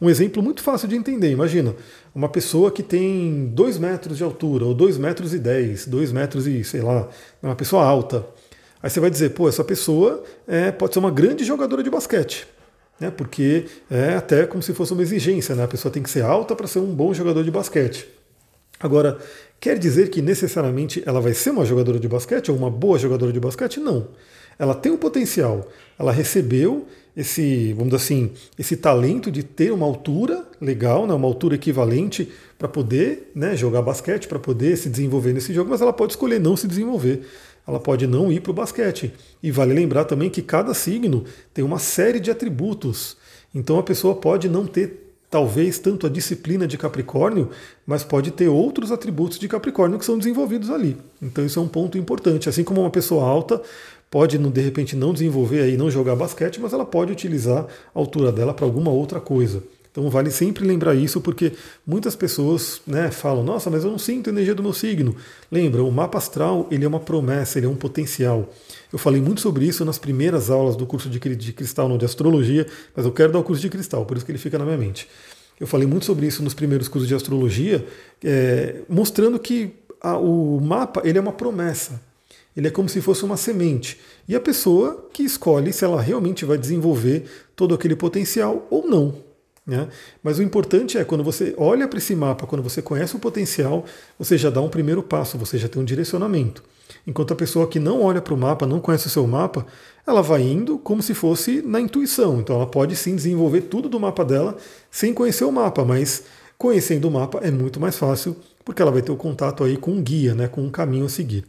Um 0.00 0.08
exemplo 0.08 0.42
muito 0.42 0.62
fácil 0.62 0.88
de 0.88 0.96
entender, 0.96 1.30
imagina, 1.30 1.74
uma 2.14 2.28
pessoa 2.28 2.70
que 2.70 2.82
tem 2.82 3.46
2 3.52 3.78
metros 3.78 4.16
de 4.16 4.24
altura, 4.24 4.64
ou 4.64 4.72
2 4.72 4.96
metros 4.96 5.34
e 5.34 5.38
10, 5.38 5.88
2 5.88 6.12
metros 6.12 6.46
e, 6.46 6.64
sei 6.64 6.80
lá, 6.80 7.06
uma 7.42 7.54
pessoa 7.54 7.84
alta. 7.84 8.26
Aí 8.82 8.88
você 8.88 8.98
vai 8.98 9.10
dizer, 9.10 9.30
pô, 9.30 9.46
essa 9.46 9.62
pessoa 9.62 10.24
é, 10.48 10.72
pode 10.72 10.94
ser 10.94 11.00
uma 11.00 11.10
grande 11.10 11.44
jogadora 11.44 11.82
de 11.82 11.90
basquete. 11.90 12.46
Né, 12.98 13.10
porque 13.10 13.66
é 13.90 14.14
até 14.14 14.46
como 14.46 14.62
se 14.62 14.72
fosse 14.72 14.94
uma 14.94 15.02
exigência, 15.02 15.54
né? 15.54 15.64
a 15.64 15.68
pessoa 15.68 15.92
tem 15.92 16.02
que 16.02 16.08
ser 16.08 16.22
alta 16.22 16.56
para 16.56 16.66
ser 16.66 16.78
um 16.78 16.94
bom 16.94 17.12
jogador 17.12 17.44
de 17.44 17.50
basquete. 17.50 18.08
Agora, 18.80 19.18
quer 19.60 19.78
dizer 19.78 20.08
que 20.08 20.22
necessariamente 20.22 21.02
ela 21.04 21.20
vai 21.20 21.34
ser 21.34 21.50
uma 21.50 21.66
jogadora 21.66 22.00
de 22.00 22.08
basquete 22.08 22.50
ou 22.50 22.56
uma 22.56 22.70
boa 22.70 22.98
jogadora 22.98 23.30
de 23.30 23.38
basquete? 23.38 23.80
Não. 23.80 24.08
Ela 24.58 24.74
tem 24.74 24.92
o 24.92 24.98
potencial, 24.98 25.68
ela 25.98 26.12
recebeu 26.12 26.86
esse, 27.16 27.72
vamos 27.72 27.92
dizer 27.92 28.04
assim, 28.04 28.30
esse 28.58 28.76
talento 28.76 29.30
de 29.30 29.42
ter 29.42 29.72
uma 29.72 29.86
altura 29.86 30.46
legal, 30.60 31.06
né, 31.06 31.14
uma 31.14 31.26
altura 31.26 31.54
equivalente 31.54 32.30
para 32.58 32.68
poder 32.68 33.30
né, 33.34 33.56
jogar 33.56 33.80
basquete, 33.82 34.28
para 34.28 34.38
poder 34.38 34.76
se 34.76 34.88
desenvolver 34.90 35.32
nesse 35.32 35.52
jogo, 35.52 35.70
mas 35.70 35.80
ela 35.80 35.92
pode 35.92 36.12
escolher 36.12 36.38
não 36.38 36.56
se 36.56 36.66
desenvolver 36.66 37.22
ela 37.66 37.80
pode 37.80 38.06
não 38.06 38.30
ir 38.30 38.40
para 38.40 38.52
o 38.52 38.54
basquete. 38.54 39.12
E 39.42 39.50
vale 39.50 39.74
lembrar 39.74 40.04
também 40.04 40.30
que 40.30 40.40
cada 40.40 40.72
signo 40.72 41.24
tem 41.52 41.64
uma 41.64 41.78
série 41.78 42.20
de 42.20 42.30
atributos. 42.30 43.16
Então 43.54 43.78
a 43.78 43.82
pessoa 43.82 44.14
pode 44.14 44.48
não 44.48 44.66
ter 44.66 45.02
talvez 45.28 45.78
tanto 45.80 46.06
a 46.06 46.10
disciplina 46.10 46.68
de 46.68 46.78
Capricórnio, 46.78 47.50
mas 47.84 48.04
pode 48.04 48.30
ter 48.30 48.48
outros 48.48 48.92
atributos 48.92 49.38
de 49.38 49.48
Capricórnio 49.48 49.98
que 49.98 50.04
são 50.04 50.16
desenvolvidos 50.16 50.70
ali. 50.70 50.96
Então 51.20 51.44
isso 51.44 51.58
é 51.58 51.62
um 51.62 51.66
ponto 51.66 51.98
importante. 51.98 52.48
Assim 52.48 52.62
como 52.62 52.80
uma 52.80 52.90
pessoa 52.90 53.24
alta 53.24 53.60
pode 54.10 54.38
de 54.38 54.60
repente 54.60 54.96
não 54.96 55.12
desenvolver 55.12 55.62
aí, 55.62 55.76
não 55.76 55.90
jogar 55.90 56.16
basquete, 56.16 56.60
mas 56.60 56.72
ela 56.72 56.84
pode 56.84 57.12
utilizar 57.12 57.66
a 57.94 57.98
altura 57.98 58.30
dela 58.32 58.54
para 58.54 58.64
alguma 58.64 58.90
outra 58.90 59.20
coisa. 59.20 59.62
Então 59.96 60.10
vale 60.10 60.30
sempre 60.30 60.62
lembrar 60.62 60.94
isso, 60.94 61.22
porque 61.22 61.54
muitas 61.86 62.14
pessoas 62.14 62.82
né, 62.86 63.10
falam, 63.10 63.42
nossa, 63.42 63.70
mas 63.70 63.82
eu 63.82 63.90
não 63.90 63.98
sinto 63.98 64.28
a 64.28 64.32
energia 64.32 64.54
do 64.54 64.62
meu 64.62 64.74
signo. 64.74 65.16
Lembra, 65.50 65.82
o 65.82 65.90
mapa 65.90 66.18
astral 66.18 66.68
ele 66.70 66.84
é 66.84 66.88
uma 66.88 67.00
promessa, 67.00 67.58
ele 67.58 67.64
é 67.64 67.68
um 67.68 67.74
potencial. 67.74 68.52
Eu 68.92 68.98
falei 68.98 69.22
muito 69.22 69.40
sobre 69.40 69.64
isso 69.64 69.86
nas 69.86 69.98
primeiras 69.98 70.50
aulas 70.50 70.76
do 70.76 70.84
curso 70.84 71.08
de, 71.08 71.18
cristal, 71.18 71.88
não 71.88 71.96
de 71.96 72.04
astrologia, 72.04 72.66
mas 72.94 73.06
eu 73.06 73.12
quero 73.12 73.32
dar 73.32 73.38
o 73.38 73.42
curso 73.42 73.62
de 73.62 73.70
cristal, 73.70 74.04
por 74.04 74.18
isso 74.18 74.26
que 74.26 74.32
ele 74.32 74.38
fica 74.38 74.58
na 74.58 74.66
minha 74.66 74.76
mente. 74.76 75.08
Eu 75.58 75.66
falei 75.66 75.86
muito 75.86 76.04
sobre 76.04 76.26
isso 76.26 76.42
nos 76.42 76.52
primeiros 76.52 76.88
cursos 76.88 77.08
de 77.08 77.14
astrologia, 77.14 77.86
é, 78.22 78.82
mostrando 78.90 79.38
que 79.38 79.76
a, 79.98 80.18
o 80.18 80.60
mapa 80.60 81.00
ele 81.04 81.16
é 81.16 81.20
uma 81.22 81.32
promessa. 81.32 82.02
Ele 82.56 82.68
é 82.68 82.70
como 82.70 82.88
se 82.88 83.00
fosse 83.00 83.24
uma 83.24 83.36
semente. 83.36 83.98
E 84.26 84.34
a 84.34 84.40
pessoa 84.40 85.08
que 85.12 85.22
escolhe 85.22 85.72
se 85.72 85.84
ela 85.84 86.00
realmente 86.00 86.44
vai 86.44 86.56
desenvolver 86.56 87.24
todo 87.54 87.74
aquele 87.74 87.94
potencial 87.94 88.66
ou 88.70 88.88
não. 88.88 89.26
Né? 89.66 89.88
Mas 90.22 90.38
o 90.38 90.42
importante 90.42 90.96
é 90.96 91.04
quando 91.04 91.24
você 91.24 91.52
olha 91.58 91.88
para 91.88 91.98
esse 91.98 92.14
mapa, 92.14 92.46
quando 92.46 92.62
você 92.62 92.80
conhece 92.80 93.16
o 93.16 93.18
potencial, 93.18 93.84
você 94.16 94.38
já 94.38 94.48
dá 94.48 94.60
um 94.60 94.68
primeiro 94.68 95.02
passo, 95.02 95.36
você 95.36 95.58
já 95.58 95.68
tem 95.68 95.82
um 95.82 95.84
direcionamento. 95.84 96.62
Enquanto 97.04 97.32
a 97.32 97.36
pessoa 97.36 97.66
que 97.66 97.80
não 97.80 98.00
olha 98.02 98.22
para 98.22 98.32
o 98.32 98.36
mapa, 98.36 98.64
não 98.64 98.80
conhece 98.80 99.08
o 99.08 99.10
seu 99.10 99.26
mapa, 99.26 99.66
ela 100.06 100.22
vai 100.22 100.42
indo 100.42 100.78
como 100.78 101.02
se 101.02 101.14
fosse 101.14 101.60
na 101.62 101.80
intuição. 101.80 102.38
Então 102.38 102.54
ela 102.54 102.66
pode 102.66 102.94
sim 102.94 103.16
desenvolver 103.16 103.62
tudo 103.62 103.88
do 103.88 103.98
mapa 103.98 104.24
dela 104.24 104.56
sem 104.88 105.12
conhecer 105.12 105.44
o 105.44 105.52
mapa, 105.52 105.84
mas 105.84 106.22
conhecendo 106.56 107.08
o 107.08 107.10
mapa 107.10 107.40
é 107.42 107.50
muito 107.50 107.80
mais 107.80 107.96
fácil, 107.96 108.36
porque 108.64 108.80
ela 108.80 108.92
vai 108.92 109.02
ter 109.02 109.10
o 109.10 109.16
contato 109.16 109.64
aí 109.64 109.76
com 109.76 109.90
um 109.90 110.02
guia, 110.02 110.34
né, 110.34 110.46
com 110.46 110.62
um 110.62 110.70
caminho 110.70 111.06
a 111.06 111.08
seguir. 111.08 111.44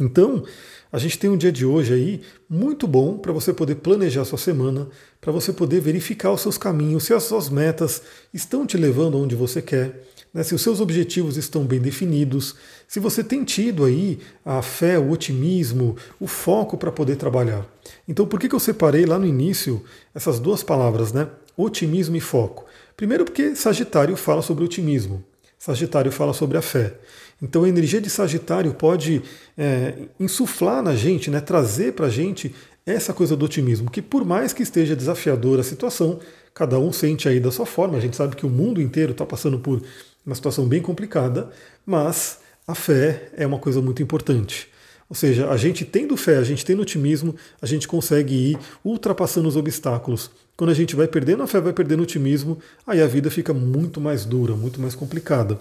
Então, 0.00 0.42
a 0.90 0.98
gente 0.98 1.18
tem 1.18 1.30
um 1.30 1.36
dia 1.36 1.52
de 1.52 1.64
hoje 1.64 1.92
aí 1.92 2.20
muito 2.48 2.86
bom 2.86 3.18
para 3.18 3.32
você 3.32 3.52
poder 3.52 3.76
planejar 3.76 4.24
sua 4.24 4.38
semana, 4.38 4.88
para 5.20 5.30
você 5.30 5.52
poder 5.52 5.80
verificar 5.80 6.32
os 6.32 6.40
seus 6.40 6.58
caminhos, 6.58 7.04
se 7.04 7.14
as 7.14 7.22
suas 7.24 7.48
metas 7.48 8.02
estão 8.32 8.66
te 8.66 8.76
levando 8.76 9.16
aonde 9.16 9.36
você 9.36 9.62
quer, 9.62 10.02
né, 10.32 10.42
se 10.42 10.54
os 10.54 10.62
seus 10.62 10.80
objetivos 10.80 11.36
estão 11.36 11.64
bem 11.64 11.80
definidos, 11.80 12.56
se 12.88 12.98
você 12.98 13.22
tem 13.22 13.44
tido 13.44 13.84
aí 13.84 14.18
a 14.44 14.62
fé, 14.62 14.98
o 14.98 15.10
otimismo, 15.10 15.96
o 16.18 16.26
foco 16.26 16.76
para 16.76 16.90
poder 16.90 17.16
trabalhar. 17.16 17.66
Então, 18.08 18.26
por 18.26 18.40
que, 18.40 18.48
que 18.48 18.54
eu 18.54 18.60
separei 18.60 19.04
lá 19.04 19.18
no 19.18 19.26
início 19.26 19.84
essas 20.14 20.40
duas 20.40 20.62
palavras, 20.62 21.12
né? 21.12 21.28
Otimismo 21.56 22.16
e 22.16 22.20
foco. 22.20 22.64
Primeiro, 22.96 23.24
porque 23.24 23.54
Sagitário 23.54 24.16
fala 24.16 24.40
sobre 24.42 24.64
otimismo, 24.64 25.24
Sagitário 25.58 26.10
fala 26.10 26.32
sobre 26.32 26.56
a 26.56 26.62
fé. 26.62 26.94
Então 27.42 27.64
a 27.64 27.68
energia 27.68 28.00
de 28.00 28.10
Sagitário 28.10 28.74
pode 28.74 29.22
é, 29.56 29.94
insuflar 30.18 30.82
na 30.82 30.94
gente, 30.94 31.30
né, 31.30 31.40
trazer 31.40 31.94
para 31.94 32.06
a 32.06 32.10
gente 32.10 32.54
essa 32.84 33.12
coisa 33.12 33.36
do 33.36 33.44
otimismo, 33.44 33.90
que 33.90 34.02
por 34.02 34.24
mais 34.24 34.52
que 34.52 34.62
esteja 34.62 34.96
desafiadora 34.96 35.60
a 35.60 35.64
situação, 35.64 36.18
cada 36.54 36.78
um 36.78 36.92
sente 36.92 37.28
aí 37.28 37.40
da 37.40 37.50
sua 37.50 37.66
forma. 37.66 37.96
A 37.96 38.00
gente 38.00 38.16
sabe 38.16 38.36
que 38.36 38.46
o 38.46 38.50
mundo 38.50 38.80
inteiro 38.80 39.12
está 39.12 39.24
passando 39.24 39.58
por 39.58 39.82
uma 40.24 40.34
situação 40.34 40.66
bem 40.66 40.82
complicada, 40.82 41.50
mas 41.86 42.40
a 42.66 42.74
fé 42.74 43.30
é 43.36 43.46
uma 43.46 43.58
coisa 43.58 43.80
muito 43.80 44.02
importante. 44.02 44.68
Ou 45.08 45.16
seja, 45.16 45.50
a 45.50 45.56
gente 45.56 45.84
tendo 45.84 46.16
fé, 46.16 46.36
a 46.36 46.44
gente 46.44 46.64
tendo 46.64 46.82
otimismo, 46.82 47.34
a 47.60 47.66
gente 47.66 47.88
consegue 47.88 48.52
ir 48.52 48.58
ultrapassando 48.84 49.48
os 49.48 49.56
obstáculos. 49.56 50.30
Quando 50.60 50.72
a 50.72 50.74
gente 50.74 50.94
vai 50.94 51.08
perdendo 51.08 51.42
a 51.42 51.46
fé, 51.46 51.58
vai 51.58 51.72
perdendo 51.72 52.00
o 52.00 52.02
otimismo, 52.02 52.58
aí 52.86 53.00
a 53.00 53.06
vida 53.06 53.30
fica 53.30 53.54
muito 53.54 53.98
mais 53.98 54.26
dura, 54.26 54.54
muito 54.54 54.78
mais 54.78 54.94
complicada. 54.94 55.58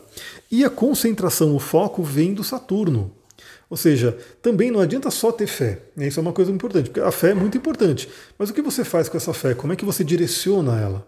E 0.52 0.66
a 0.66 0.70
concentração, 0.70 1.56
o 1.56 1.60
foco 1.60 2.04
vem 2.04 2.34
do 2.34 2.44
Saturno. 2.44 3.10
Ou 3.70 3.78
seja, 3.78 4.18
também 4.42 4.70
não 4.70 4.82
adianta 4.82 5.10
só 5.10 5.32
ter 5.32 5.48
fé. 5.48 5.80
Né? 5.96 6.10
Isso 6.10 6.20
é 6.20 6.22
uma 6.22 6.34
coisa 6.34 6.52
importante, 6.52 6.90
porque 6.90 7.00
a 7.00 7.14
fé 7.14 7.30
é 7.30 7.34
muito 7.34 7.58
importante. 7.58 8.10
Mas 8.38 8.50
o 8.50 8.54
que 8.54 8.62
você 8.62 8.84
faz 8.84 9.08
com 9.08 9.16
essa 9.16 9.34
fé? 9.34 9.54
Como 9.54 9.72
é 9.72 9.78
que 9.78 9.86
você 9.86 10.04
direciona 10.04 10.78
ela? 10.78 11.08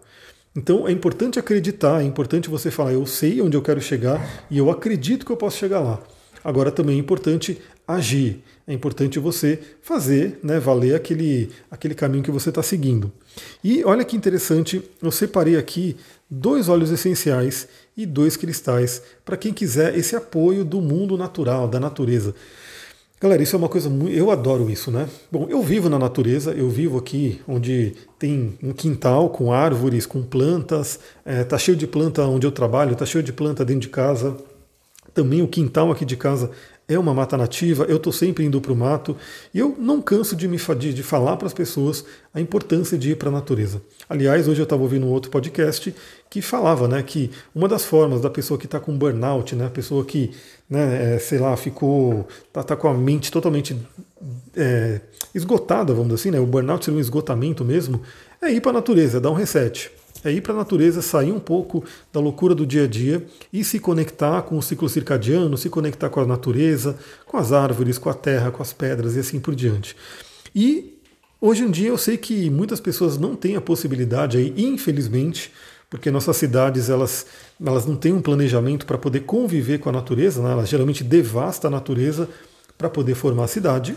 Então 0.56 0.88
é 0.88 0.90
importante 0.90 1.38
acreditar, 1.38 2.00
é 2.00 2.04
importante 2.04 2.48
você 2.48 2.70
falar, 2.70 2.94
eu 2.94 3.04
sei 3.04 3.42
onde 3.42 3.58
eu 3.58 3.62
quero 3.62 3.82
chegar 3.82 4.26
e 4.50 4.56
eu 4.56 4.70
acredito 4.70 5.26
que 5.26 5.32
eu 5.32 5.36
posso 5.36 5.58
chegar 5.58 5.80
lá. 5.80 6.02
Agora 6.42 6.70
também 6.70 6.96
é 6.96 6.98
importante 6.98 7.60
agir. 7.86 8.42
É 8.66 8.72
importante 8.72 9.18
você 9.18 9.58
fazer, 9.82 10.38
né, 10.42 10.60
valer 10.60 10.94
aquele, 10.94 11.50
aquele 11.70 11.94
caminho 11.94 12.22
que 12.22 12.30
você 12.30 12.48
está 12.48 12.62
seguindo. 12.62 13.10
E 13.62 13.84
olha 13.84 14.04
que 14.04 14.16
interessante, 14.16 14.82
eu 15.02 15.10
separei 15.10 15.56
aqui 15.56 15.96
dois 16.30 16.68
óleos 16.68 16.90
essenciais 16.90 17.66
e 17.96 18.06
dois 18.06 18.36
cristais 18.36 19.02
para 19.24 19.36
quem 19.36 19.52
quiser 19.52 19.96
esse 19.98 20.14
apoio 20.14 20.64
do 20.64 20.80
mundo 20.80 21.18
natural, 21.18 21.66
da 21.66 21.80
natureza. 21.80 22.34
Galera, 23.20 23.40
isso 23.40 23.54
é 23.54 23.58
uma 23.58 23.68
coisa 23.68 23.88
muito. 23.88 24.12
Eu 24.16 24.32
adoro 24.32 24.68
isso, 24.68 24.90
né? 24.90 25.08
Bom, 25.30 25.46
eu 25.48 25.62
vivo 25.62 25.88
na 25.88 25.96
natureza, 25.96 26.50
eu 26.52 26.68
vivo 26.68 26.98
aqui 26.98 27.40
onde 27.46 27.94
tem 28.18 28.58
um 28.60 28.72
quintal 28.72 29.30
com 29.30 29.52
árvores, 29.52 30.06
com 30.06 30.22
plantas, 30.22 30.98
é, 31.24 31.44
tá 31.44 31.56
cheio 31.56 31.76
de 31.76 31.86
planta 31.86 32.22
onde 32.22 32.46
eu 32.46 32.50
trabalho, 32.50 32.96
tá 32.96 33.06
cheio 33.06 33.22
de 33.22 33.32
planta 33.32 33.64
dentro 33.64 33.82
de 33.82 33.88
casa. 33.90 34.36
Também 35.14 35.40
o 35.40 35.46
quintal 35.46 35.92
aqui 35.92 36.04
de 36.04 36.16
casa 36.16 36.50
é 36.94 36.98
uma 36.98 37.14
mata 37.14 37.36
nativa, 37.36 37.84
eu 37.84 37.96
estou 37.96 38.12
sempre 38.12 38.44
indo 38.44 38.60
para 38.60 38.72
o 38.72 38.76
mato 38.76 39.16
e 39.52 39.58
eu 39.58 39.74
não 39.78 40.00
canso 40.00 40.34
de, 40.36 40.46
me, 40.48 40.56
de, 40.56 40.94
de 40.94 41.02
falar 41.02 41.36
para 41.36 41.46
as 41.46 41.54
pessoas 41.54 42.04
a 42.34 42.40
importância 42.40 42.98
de 42.98 43.12
ir 43.12 43.16
para 43.16 43.28
a 43.28 43.32
natureza. 43.32 43.82
Aliás, 44.08 44.48
hoje 44.48 44.60
eu 44.60 44.64
estava 44.64 44.82
ouvindo 44.82 45.06
um 45.06 45.10
outro 45.10 45.30
podcast 45.30 45.94
que 46.28 46.40
falava 46.40 46.88
né, 46.88 47.02
que 47.02 47.30
uma 47.54 47.68
das 47.68 47.84
formas 47.84 48.20
da 48.20 48.30
pessoa 48.30 48.58
que 48.58 48.66
está 48.66 48.80
com 48.80 48.96
burnout, 48.96 49.54
né, 49.54 49.66
a 49.66 49.70
pessoa 49.70 50.04
que, 50.04 50.30
né, 50.68 51.14
é, 51.14 51.18
sei 51.18 51.38
lá, 51.38 51.56
ficou, 51.56 52.26
está 52.46 52.62
tá 52.62 52.76
com 52.76 52.88
a 52.88 52.94
mente 52.94 53.30
totalmente 53.30 53.76
é, 54.56 55.00
esgotada, 55.34 55.92
vamos 55.92 56.08
dizer 56.08 56.20
assim, 56.20 56.30
né, 56.30 56.40
o 56.40 56.46
burnout 56.46 56.84
seria 56.84 56.98
um 56.98 57.00
esgotamento 57.00 57.64
mesmo, 57.64 58.02
é 58.40 58.50
ir 58.50 58.60
para 58.60 58.70
a 58.70 58.74
natureza, 58.74 59.20
dar 59.20 59.30
um 59.30 59.34
reset 59.34 59.90
é 60.24 60.30
ir 60.30 60.40
para 60.40 60.52
a 60.52 60.56
natureza, 60.56 61.02
sair 61.02 61.32
um 61.32 61.40
pouco 61.40 61.84
da 62.12 62.20
loucura 62.20 62.54
do 62.54 62.66
dia 62.66 62.84
a 62.84 62.86
dia 62.86 63.24
e 63.52 63.64
se 63.64 63.78
conectar 63.78 64.42
com 64.42 64.56
o 64.56 64.62
ciclo 64.62 64.88
circadiano, 64.88 65.56
se 65.56 65.68
conectar 65.68 66.08
com 66.08 66.20
a 66.20 66.26
natureza, 66.26 66.96
com 67.26 67.36
as 67.36 67.52
árvores, 67.52 67.98
com 67.98 68.08
a 68.08 68.14
terra, 68.14 68.50
com 68.50 68.62
as 68.62 68.72
pedras 68.72 69.16
e 69.16 69.20
assim 69.20 69.40
por 69.40 69.54
diante. 69.54 69.96
E 70.54 70.98
hoje 71.40 71.64
em 71.64 71.70
dia 71.70 71.88
eu 71.88 71.98
sei 71.98 72.16
que 72.16 72.48
muitas 72.50 72.80
pessoas 72.80 73.18
não 73.18 73.34
têm 73.34 73.56
a 73.56 73.60
possibilidade 73.60 74.38
aí, 74.38 74.54
infelizmente, 74.56 75.52
porque 75.90 76.10
nossas 76.10 76.36
cidades 76.36 76.88
elas, 76.88 77.26
elas 77.64 77.84
não 77.84 77.96
têm 77.96 78.12
um 78.12 78.22
planejamento 78.22 78.86
para 78.86 78.96
poder 78.96 79.20
conviver 79.20 79.78
com 79.78 79.88
a 79.88 79.92
natureza, 79.92 80.42
né? 80.42 80.52
elas 80.52 80.68
geralmente 80.68 81.04
devastam 81.04 81.68
a 81.68 81.72
natureza 81.72 82.28
para 82.78 82.88
poder 82.88 83.14
formar 83.14 83.44
a 83.44 83.48
cidade. 83.48 83.94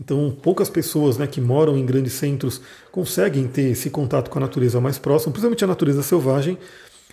Então, 0.00 0.36
poucas 0.42 0.68
pessoas 0.68 1.16
né, 1.16 1.26
que 1.26 1.40
moram 1.40 1.76
em 1.76 1.86
grandes 1.86 2.12
centros 2.12 2.60
conseguem 2.92 3.46
ter 3.46 3.70
esse 3.70 3.88
contato 3.88 4.30
com 4.30 4.38
a 4.38 4.42
natureza 4.42 4.80
mais 4.80 4.98
próximo, 4.98 5.32
principalmente 5.32 5.64
a 5.64 5.68
natureza 5.68 6.02
selvagem, 6.02 6.58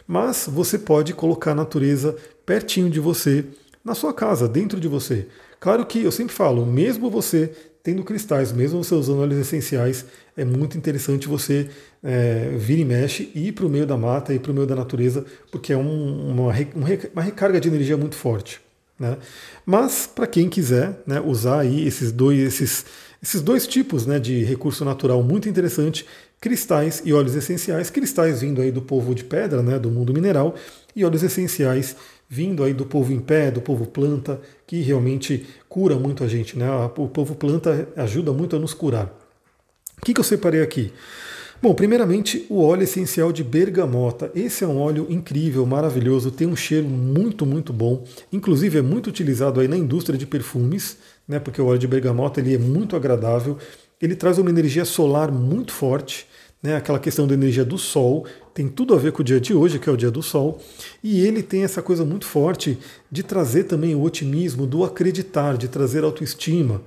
mas 0.05 0.49
você 0.51 0.77
pode 0.77 1.13
colocar 1.13 1.51
a 1.51 1.55
natureza 1.55 2.15
pertinho 2.45 2.89
de 2.89 2.99
você, 2.99 3.45
na 3.83 3.95
sua 3.95 4.13
casa, 4.13 4.47
dentro 4.47 4.79
de 4.79 4.87
você. 4.87 5.27
Claro 5.59 5.85
que 5.85 6.03
eu 6.03 6.11
sempre 6.11 6.33
falo, 6.35 6.65
mesmo 6.65 7.09
você 7.09 7.51
tendo 7.81 8.03
cristais, 8.03 8.53
mesmo 8.53 8.81
você 8.81 8.95
usando 8.95 9.21
óleos 9.21 9.39
essenciais, 9.41 10.05
é 10.37 10.45
muito 10.45 10.77
interessante 10.77 11.27
você 11.27 11.69
é, 12.01 12.55
vir 12.57 12.79
e 12.79 12.85
mexe 12.85 13.29
e 13.35 13.49
ir 13.49 13.51
para 13.51 13.65
o 13.65 13.69
meio 13.69 13.85
da 13.85 13.97
mata, 13.97 14.33
ir 14.33 14.39
para 14.39 14.51
o 14.51 14.53
meio 14.53 14.65
da 14.65 14.75
natureza, 14.75 15.25
porque 15.51 15.73
é 15.73 15.77
um, 15.77 16.31
uma, 16.31 16.53
uma 17.13 17.21
recarga 17.21 17.59
de 17.59 17.67
energia 17.67 17.97
muito 17.97 18.15
forte. 18.15 18.61
Né? 19.03 19.17
Mas 19.65 20.07
para 20.07 20.25
quem 20.25 20.47
quiser 20.47 20.97
né, 21.05 21.19
usar 21.19 21.59
aí 21.59 21.85
esses 21.85 22.09
dois, 22.09 22.39
esses, 22.39 22.85
esses 23.21 23.41
dois 23.41 23.67
tipos 23.67 24.05
né, 24.05 24.17
de 24.17 24.45
recurso 24.45 24.85
natural 24.85 25.21
muito 25.21 25.49
interessante, 25.49 26.05
cristais 26.39 27.01
e 27.03 27.11
óleos 27.11 27.35
essenciais, 27.35 27.89
cristais 27.89 28.39
vindo 28.39 28.61
aí 28.61 28.71
do 28.71 28.81
povo 28.81 29.13
de 29.13 29.25
pedra, 29.25 29.61
né, 29.61 29.77
do 29.77 29.91
mundo 29.91 30.13
mineral, 30.13 30.55
e 30.95 31.03
óleos 31.03 31.21
essenciais 31.21 31.97
vindo 32.29 32.63
aí 32.63 32.73
do 32.73 32.85
povo 32.85 33.11
em 33.11 33.19
pé, 33.19 33.51
do 33.51 33.61
povo 33.61 33.85
planta, 33.85 34.39
que 34.65 34.81
realmente 34.81 35.45
cura 35.67 35.95
muito 35.95 36.23
a 36.23 36.27
gente. 36.27 36.57
Né? 36.57 36.65
O 36.97 37.07
povo 37.09 37.35
planta 37.35 37.89
ajuda 37.97 38.31
muito 38.31 38.55
a 38.55 38.59
nos 38.59 38.73
curar. 38.73 39.07
O 40.01 40.05
que, 40.05 40.13
que 40.13 40.19
eu 40.19 40.23
separei 40.23 40.61
aqui? 40.61 40.93
Bom, 41.63 41.73
primeiramente 41.73 42.45
o 42.49 42.61
óleo 42.61 42.83
essencial 42.83 43.31
de 43.31 43.41
bergamota. 43.41 44.29
Esse 44.35 44.65
é 44.65 44.67
um 44.67 44.81
óleo 44.81 45.07
incrível, 45.09 45.65
maravilhoso, 45.65 46.29
tem 46.29 46.45
um 46.45 46.57
cheiro 46.57 46.85
muito, 46.85 47.45
muito 47.45 47.71
bom. 47.71 48.03
Inclusive 48.33 48.79
é 48.79 48.81
muito 48.81 49.07
utilizado 49.07 49.61
aí 49.61 49.67
na 49.69 49.77
indústria 49.77 50.19
de 50.19 50.25
perfumes, 50.25 50.97
né? 51.25 51.39
Porque 51.39 51.61
o 51.61 51.67
óleo 51.67 51.79
de 51.79 51.87
bergamota 51.87 52.41
ele 52.41 52.53
é 52.53 52.57
muito 52.57 52.97
agradável. 52.97 53.57
Ele 54.01 54.13
traz 54.13 54.37
uma 54.37 54.49
energia 54.49 54.83
solar 54.83 55.31
muito 55.31 55.71
forte, 55.71 56.27
né? 56.61 56.75
Aquela 56.75 56.99
questão 56.99 57.25
da 57.25 57.33
energia 57.33 57.63
do 57.63 57.77
sol 57.77 58.25
tem 58.53 58.67
tudo 58.67 58.93
a 58.93 58.97
ver 58.97 59.13
com 59.13 59.21
o 59.21 59.25
dia 59.25 59.39
de 59.39 59.53
hoje, 59.53 59.79
que 59.79 59.87
é 59.87 59.93
o 59.93 59.95
dia 59.95 60.11
do 60.11 60.21
sol. 60.21 60.59
E 61.01 61.21
ele 61.21 61.41
tem 61.41 61.63
essa 61.63 61.81
coisa 61.81 62.03
muito 62.03 62.25
forte 62.25 62.77
de 63.09 63.23
trazer 63.23 63.63
também 63.63 63.95
o 63.95 64.03
otimismo, 64.03 64.67
do 64.67 64.83
acreditar, 64.83 65.55
de 65.55 65.69
trazer 65.69 66.03
autoestima. 66.03 66.81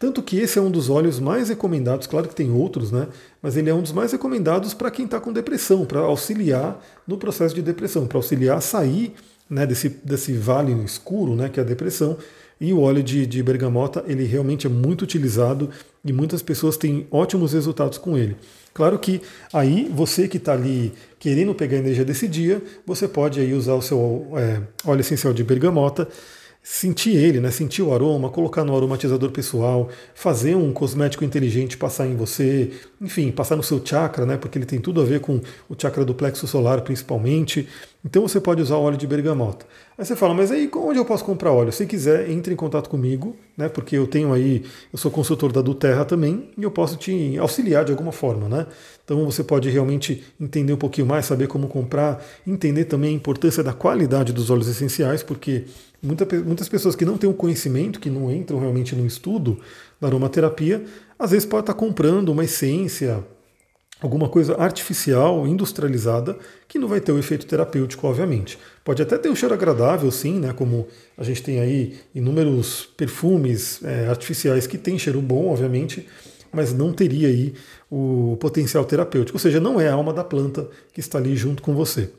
Tanto 0.00 0.22
que 0.22 0.38
esse 0.38 0.58
é 0.58 0.62
um 0.62 0.70
dos 0.70 0.88
óleos 0.88 1.20
mais 1.20 1.50
recomendados, 1.50 2.06
claro 2.06 2.26
que 2.26 2.34
tem 2.34 2.50
outros, 2.50 2.90
né? 2.90 3.06
Mas 3.42 3.54
ele 3.54 3.68
é 3.68 3.74
um 3.74 3.82
dos 3.82 3.92
mais 3.92 4.10
recomendados 4.12 4.72
para 4.72 4.90
quem 4.90 5.04
está 5.04 5.20
com 5.20 5.30
depressão, 5.30 5.84
para 5.84 6.00
auxiliar 6.00 6.82
no 7.06 7.18
processo 7.18 7.54
de 7.54 7.60
depressão, 7.60 8.06
para 8.06 8.16
auxiliar 8.16 8.56
a 8.56 8.60
sair 8.62 9.12
né, 9.48 9.66
desse, 9.66 9.90
desse 9.90 10.32
vale 10.32 10.72
escuro, 10.84 11.36
né, 11.36 11.50
que 11.50 11.60
é 11.60 11.62
a 11.62 11.66
depressão. 11.66 12.16
E 12.58 12.72
o 12.72 12.80
óleo 12.80 13.02
de, 13.02 13.26
de 13.26 13.42
bergamota, 13.42 14.02
ele 14.06 14.24
realmente 14.24 14.66
é 14.66 14.70
muito 14.70 15.02
utilizado 15.02 15.68
e 16.02 16.14
muitas 16.14 16.40
pessoas 16.40 16.78
têm 16.78 17.06
ótimos 17.10 17.52
resultados 17.52 17.98
com 17.98 18.16
ele. 18.16 18.38
Claro 18.72 18.98
que 18.98 19.20
aí 19.52 19.86
você 19.94 20.26
que 20.26 20.38
está 20.38 20.54
ali 20.54 20.94
querendo 21.18 21.54
pegar 21.54 21.76
a 21.76 21.80
energia 21.80 22.06
desse 22.06 22.26
dia, 22.26 22.62
você 22.86 23.06
pode 23.06 23.38
aí 23.38 23.52
usar 23.52 23.74
o 23.74 23.82
seu 23.82 24.28
é, 24.34 24.62
óleo 24.82 25.00
essencial 25.00 25.34
de 25.34 25.44
bergamota 25.44 26.08
sentir 26.62 27.16
ele, 27.16 27.40
né? 27.40 27.50
sentir 27.50 27.82
o 27.82 27.92
aroma, 27.92 28.28
colocar 28.28 28.64
no 28.64 28.76
aromatizador 28.76 29.30
pessoal, 29.30 29.88
fazer 30.14 30.54
um 30.54 30.72
cosmético 30.72 31.24
inteligente 31.24 31.76
passar 31.76 32.06
em 32.06 32.14
você, 32.14 32.70
enfim, 33.00 33.30
passar 33.30 33.56
no 33.56 33.62
seu 33.62 33.84
chakra, 33.84 34.26
né? 34.26 34.36
porque 34.36 34.58
ele 34.58 34.66
tem 34.66 34.78
tudo 34.78 35.00
a 35.00 35.04
ver 35.04 35.20
com 35.20 35.40
o 35.68 35.74
chakra 35.76 36.04
do 36.04 36.14
plexo 36.14 36.46
solar 36.46 36.82
principalmente. 36.82 37.66
Então 38.04 38.26
você 38.26 38.40
pode 38.40 38.62
usar 38.62 38.76
óleo 38.76 38.96
de 38.96 39.06
bergamota. 39.06 39.66
Aí 39.96 40.04
você 40.04 40.16
fala, 40.16 40.32
mas 40.32 40.50
aí 40.50 40.70
onde 40.74 40.98
eu 40.98 41.04
posso 41.04 41.22
comprar 41.22 41.52
óleo? 41.52 41.70
Se 41.70 41.84
quiser, 41.84 42.30
entre 42.30 42.54
em 42.54 42.56
contato 42.56 42.88
comigo, 42.88 43.36
né? 43.56 43.68
Porque 43.68 43.96
eu 43.96 44.06
tenho 44.06 44.32
aí, 44.32 44.64
eu 44.90 44.98
sou 44.98 45.10
consultor 45.10 45.52
da 45.52 45.60
Duterra 45.60 46.04
também 46.06 46.48
e 46.56 46.62
eu 46.62 46.70
posso 46.70 46.96
te 46.96 47.36
auxiliar 47.36 47.84
de 47.84 47.92
alguma 47.92 48.10
forma, 48.10 48.48
né? 48.48 48.66
Então 49.04 49.24
você 49.26 49.44
pode 49.44 49.68
realmente 49.68 50.24
entender 50.40 50.72
um 50.72 50.78
pouquinho 50.78 51.06
mais, 51.06 51.26
saber 51.26 51.46
como 51.46 51.68
comprar, 51.68 52.24
entender 52.46 52.86
também 52.86 53.10
a 53.10 53.16
importância 53.16 53.62
da 53.62 53.74
qualidade 53.74 54.32
dos 54.32 54.48
óleos 54.48 54.68
essenciais, 54.68 55.22
porque 55.22 55.64
muita, 56.02 56.26
muitas 56.42 56.70
pessoas 56.70 56.96
que 56.96 57.04
não 57.04 57.18
têm 57.18 57.28
o 57.28 57.34
conhecimento, 57.34 58.00
que 58.00 58.08
não 58.08 58.32
entram 58.32 58.58
realmente 58.58 58.96
no 58.96 59.06
estudo 59.06 59.58
da 60.00 60.08
aromaterapia, 60.08 60.82
às 61.18 61.32
vezes 61.32 61.44
pode 61.44 61.64
estar 61.64 61.74
comprando 61.74 62.30
uma 62.30 62.44
essência 62.44 63.22
alguma 64.02 64.28
coisa 64.28 64.56
artificial, 64.56 65.46
industrializada, 65.46 66.36
que 66.66 66.78
não 66.78 66.88
vai 66.88 67.00
ter 67.00 67.12
o 67.12 67.18
efeito 67.18 67.46
terapêutico, 67.46 68.06
obviamente. 68.06 68.58
Pode 68.84 69.02
até 69.02 69.18
ter 69.18 69.28
um 69.28 69.36
cheiro 69.36 69.54
agradável, 69.54 70.10
sim, 70.10 70.38
né? 70.38 70.52
Como 70.52 70.86
a 71.16 71.22
gente 71.22 71.42
tem 71.42 71.60
aí 71.60 71.98
inúmeros 72.14 72.88
perfumes 72.96 73.80
é, 73.84 74.08
artificiais 74.08 74.66
que 74.66 74.78
têm 74.78 74.98
cheiro 74.98 75.20
bom, 75.20 75.48
obviamente, 75.50 76.06
mas 76.52 76.72
não 76.72 76.92
teria 76.92 77.28
aí 77.28 77.54
o 77.90 78.36
potencial 78.40 78.84
terapêutico. 78.84 79.36
Ou 79.36 79.40
seja, 79.40 79.60
não 79.60 79.80
é 79.80 79.88
a 79.88 79.94
alma 79.94 80.12
da 80.12 80.24
planta 80.24 80.68
que 80.92 81.00
está 81.00 81.18
ali 81.18 81.36
junto 81.36 81.62
com 81.62 81.74
você. 81.74 82.10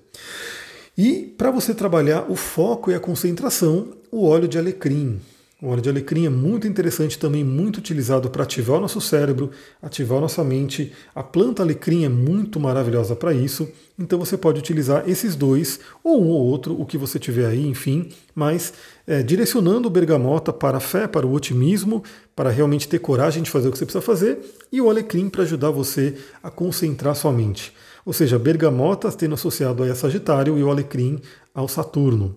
E 0.97 1.33
para 1.38 1.51
você 1.51 1.73
trabalhar 1.73 2.29
o 2.29 2.35
foco 2.35 2.91
e 2.91 2.93
a 2.93 3.00
concentração, 3.00 3.93
o 4.11 4.25
óleo 4.27 4.47
de 4.47 4.57
alecrim. 4.57 5.19
O 5.62 5.68
óleo 5.68 5.82
de 5.82 5.89
alecrim 5.89 6.25
é 6.25 6.30
muito 6.30 6.68
interessante 6.68 7.20
também, 7.20 7.44
muito 7.44 7.77
utilizado 7.77 8.32
para 8.32 8.41
ativar 8.41 8.80
o 8.80 8.82
nosso 8.82 9.00
cérebro, 9.00 9.51
ativar 9.80 10.18
a 10.18 10.22
nossa 10.22 10.44
mente. 10.44 10.91
A 11.13 11.22
planta 11.22 11.62
alecrim 11.62 12.03
é 12.03 12.10
muito 12.10 12.60
maravilhosa 12.60 13.15
para 13.15 13.32
isso, 13.32 13.70
então 13.98 14.18
você 14.18 14.36
pode 14.36 14.58
utilizar 14.58 15.08
esses 15.08 15.36
dois, 15.36 15.80
ou 16.03 16.20
um 16.20 16.30
ou 16.30 16.48
outro, 16.48 16.82
o 16.82 16.84
que 16.84 16.98
você 16.98 17.20
tiver 17.20 17.46
aí, 17.46 17.68
enfim, 17.68 18.10
mas 18.34 18.74
é, 19.06 19.22
direcionando 19.22 19.88
o 19.88 19.91
bergamota 19.91 20.51
para 20.51 20.77
a 20.77 20.82
fé, 20.82 21.08
para 21.08 21.27
o 21.27 21.32
otimismo, 21.32 22.03
para 22.36 22.50
realmente 22.50 22.88
ter 22.88 22.98
coragem 22.98 23.44
de 23.44 23.51
fazer 23.51 23.68
o 23.68 23.72
que 23.72 23.77
você 23.77 23.86
precisa 23.86 24.01
fazer, 24.03 24.39
e 24.72 24.82
o 24.82 24.89
alecrim 24.89 25.30
para 25.30 25.44
ajudar 25.44 25.70
você 25.70 26.15
a 26.41 26.50
concentrar 26.50 27.15
sua 27.15 27.32
mente. 27.32 27.72
Ou 28.03 28.13
seja, 28.13 28.39
bergamota 28.39 29.12
tendo 29.12 29.36
associado 29.36 29.84
a 29.84 29.94
Sagitário 29.94 30.58
e 30.58 30.63
o 30.63 30.72
alecrim 30.72 31.20
ao 31.53 31.68
Saturno. 31.68 32.36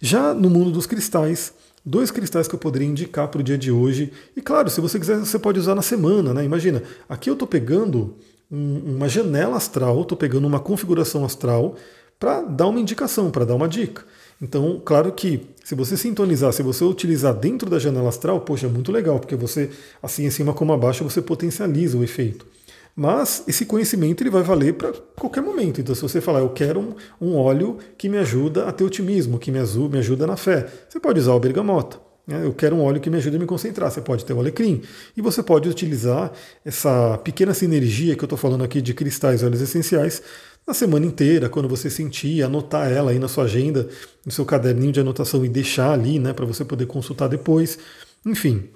Já 0.00 0.32
no 0.32 0.48
mundo 0.48 0.70
dos 0.70 0.86
cristais, 0.86 1.52
dois 1.84 2.10
cristais 2.10 2.46
que 2.46 2.54
eu 2.54 2.58
poderia 2.58 2.88
indicar 2.88 3.28
para 3.28 3.40
o 3.40 3.44
dia 3.44 3.58
de 3.58 3.70
hoje. 3.70 4.12
E 4.36 4.40
claro, 4.40 4.70
se 4.70 4.80
você 4.80 4.98
quiser, 4.98 5.18
você 5.18 5.38
pode 5.38 5.58
usar 5.58 5.74
na 5.74 5.82
semana, 5.82 6.32
né? 6.32 6.44
Imagina, 6.44 6.82
aqui 7.08 7.28
eu 7.28 7.34
estou 7.34 7.48
pegando 7.48 8.14
um, 8.50 8.96
uma 8.96 9.08
janela 9.08 9.56
astral, 9.56 10.02
estou 10.02 10.16
pegando 10.16 10.46
uma 10.46 10.60
configuração 10.60 11.24
astral 11.24 11.76
para 12.18 12.42
dar 12.42 12.68
uma 12.68 12.80
indicação, 12.80 13.30
para 13.30 13.44
dar 13.44 13.54
uma 13.54 13.68
dica. 13.68 14.04
Então, 14.40 14.80
claro 14.84 15.12
que 15.12 15.46
se 15.64 15.74
você 15.74 15.96
sintonizar, 15.96 16.52
se 16.52 16.62
você 16.62 16.84
utilizar 16.84 17.34
dentro 17.34 17.70
da 17.70 17.78
janela 17.78 18.08
astral, 18.08 18.40
poxa, 18.40 18.66
é 18.66 18.68
muito 18.68 18.90
legal, 18.90 19.18
porque 19.18 19.36
você, 19.36 19.70
assim 20.02 20.24
em 20.24 20.30
cima 20.30 20.52
como 20.52 20.72
abaixo, 20.72 21.04
você 21.04 21.22
potencializa 21.22 21.96
o 21.96 22.04
efeito. 22.04 22.46
Mas 22.94 23.44
esse 23.48 23.64
conhecimento 23.64 24.22
ele 24.22 24.30
vai 24.30 24.42
valer 24.42 24.74
para 24.74 24.92
qualquer 25.18 25.42
momento. 25.42 25.80
Então, 25.80 25.94
se 25.94 26.02
você 26.02 26.20
falar, 26.20 26.40
eu 26.40 26.50
quero 26.50 26.78
um, 26.78 26.94
um, 27.20 27.36
óleo 27.36 27.78
que 27.96 28.08
me 28.08 28.18
ajuda 28.18 28.66
a 28.66 28.72
ter 28.72 28.84
otimismo, 28.84 29.38
que 29.38 29.50
me, 29.50 29.58
me 29.58 29.98
ajuda 29.98 30.26
na 30.26 30.36
fé, 30.36 30.66
você 30.88 31.00
pode 31.00 31.18
usar 31.18 31.32
o 31.32 31.40
bergamota. 31.40 31.98
Né? 32.26 32.44
Eu 32.44 32.52
quero 32.52 32.76
um 32.76 32.82
óleo 32.82 33.00
que 33.00 33.08
me 33.08 33.16
ajude 33.16 33.36
a 33.36 33.38
me 33.38 33.46
concentrar. 33.46 33.90
Você 33.90 34.00
pode 34.00 34.24
ter 34.24 34.34
o 34.34 34.38
alecrim. 34.38 34.82
E 35.16 35.22
você 35.22 35.42
pode 35.42 35.68
utilizar 35.68 36.32
essa 36.64 37.18
pequena 37.18 37.54
sinergia 37.54 38.14
que 38.14 38.22
eu 38.22 38.26
estou 38.26 38.38
falando 38.38 38.62
aqui 38.62 38.82
de 38.82 38.92
cristais 38.94 39.42
e 39.42 39.44
óleos 39.46 39.62
essenciais 39.62 40.22
na 40.66 40.72
semana 40.72 41.04
inteira, 41.04 41.48
quando 41.48 41.68
você 41.68 41.90
sentir, 41.90 42.42
anotar 42.42 42.90
ela 42.90 43.10
aí 43.10 43.18
na 43.18 43.26
sua 43.26 43.44
agenda, 43.44 43.88
no 44.24 44.30
seu 44.30 44.44
caderninho 44.44 44.92
de 44.92 45.00
anotação 45.00 45.44
e 45.44 45.48
deixar 45.48 45.92
ali, 45.92 46.20
né, 46.20 46.32
para 46.32 46.46
você 46.46 46.64
poder 46.64 46.86
consultar 46.86 47.28
depois. 47.28 47.78
Enfim, 48.24 48.68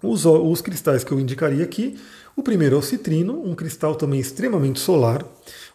os, 0.00 0.24
os 0.24 0.60
cristais 0.60 1.02
que 1.02 1.10
eu 1.10 1.18
indicaria 1.18 1.64
aqui 1.64 1.98
o 2.38 2.42
primeiro 2.42 2.76
é 2.76 2.78
o 2.78 2.82
citrino, 2.82 3.42
um 3.44 3.52
cristal 3.52 3.96
também 3.96 4.20
extremamente 4.20 4.78
solar, 4.78 5.26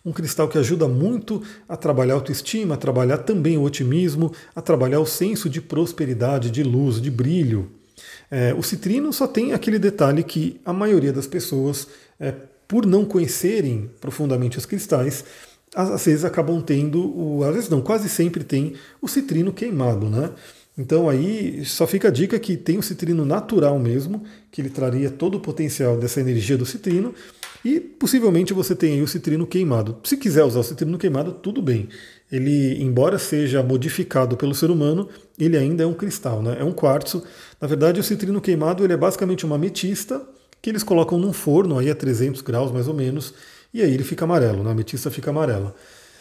um 0.05 0.13
cristal 0.13 0.47
que 0.47 0.57
ajuda 0.57 0.87
muito 0.87 1.43
a 1.67 1.75
trabalhar 1.75 2.13
a 2.13 2.17
autoestima, 2.17 2.75
a 2.75 2.77
trabalhar 2.77 3.17
também 3.17 3.57
o 3.57 3.63
otimismo, 3.63 4.31
a 4.55 4.61
trabalhar 4.61 5.01
o 5.01 5.05
senso 5.05 5.49
de 5.49 5.59
prosperidade, 5.59 6.49
de 6.49 6.63
luz, 6.63 7.01
de 7.01 7.11
brilho. 7.11 7.69
É, 8.31 8.53
o 8.53 8.63
citrino 8.63 9.11
só 9.11 9.27
tem 9.27 9.51
aquele 9.51 9.77
detalhe 9.77 10.23
que 10.23 10.61
a 10.63 10.71
maioria 10.71 11.11
das 11.11 11.27
pessoas, 11.27 11.85
é, 12.17 12.33
por 12.65 12.85
não 12.85 13.03
conhecerem 13.03 13.91
profundamente 13.99 14.57
os 14.57 14.65
cristais, 14.65 15.25
às 15.75 16.05
vezes 16.05 16.23
acabam 16.23 16.61
tendo, 16.61 17.13
o, 17.13 17.43
às 17.43 17.53
vezes 17.53 17.69
não, 17.69 17.81
quase 17.81 18.07
sempre 18.07 18.41
tem 18.41 18.75
o 19.01 19.07
citrino 19.09 19.51
queimado, 19.51 20.09
né? 20.09 20.29
Então 20.77 21.07
aí 21.07 21.63
só 21.65 21.85
fica 21.85 22.07
a 22.07 22.11
dica 22.11 22.39
que 22.39 22.57
tem 22.57 22.77
o 22.77 22.83
citrino 22.83 23.25
natural 23.25 23.77
mesmo, 23.77 24.23
que 24.51 24.59
ele 24.59 24.69
traria 24.69 25.09
todo 25.09 25.35
o 25.35 25.39
potencial 25.39 25.97
dessa 25.97 26.19
energia 26.19 26.57
do 26.57 26.65
citrino, 26.65 27.13
e 27.63 27.79
possivelmente 27.79 28.53
você 28.53 28.75
tem 28.75 28.93
aí 28.93 29.01
o 29.01 29.07
citrino 29.07 29.47
queimado. 29.47 29.97
Se 30.03 30.17
quiser 30.17 30.43
usar 30.43 30.59
o 30.59 30.63
citrino 30.63 30.97
queimado, 30.97 31.31
tudo 31.31 31.61
bem. 31.61 31.87
Ele, 32.31 32.81
embora 32.83 33.17
seja 33.19 33.61
modificado 33.61 34.35
pelo 34.35 34.55
ser 34.55 34.71
humano, 34.71 35.07
ele 35.39 35.57
ainda 35.57 35.83
é 35.83 35.85
um 35.85 35.93
cristal, 35.93 36.41
né? 36.41 36.57
é 36.59 36.63
um 36.63 36.73
quartzo. 36.73 37.23
Na 37.61 37.67
verdade, 37.67 37.99
o 37.99 38.03
citrino 38.03 38.41
queimado 38.41 38.83
ele 38.83 38.93
é 38.93 38.97
basicamente 38.97 39.45
uma 39.45 39.55
ametista 39.55 40.21
que 40.61 40.69
eles 40.69 40.83
colocam 40.83 41.17
num 41.17 41.31
forno 41.31 41.77
aí 41.77 41.89
a 41.89 41.95
300 41.95 42.41
graus 42.41 42.71
mais 42.71 42.87
ou 42.87 42.93
menos, 42.93 43.33
e 43.73 43.81
aí 43.81 43.93
ele 43.93 44.03
fica 44.03 44.25
amarelo, 44.25 44.63
né? 44.63 44.69
a 44.69 44.71
ametista 44.71 45.11
fica 45.11 45.29
amarela. 45.29 45.75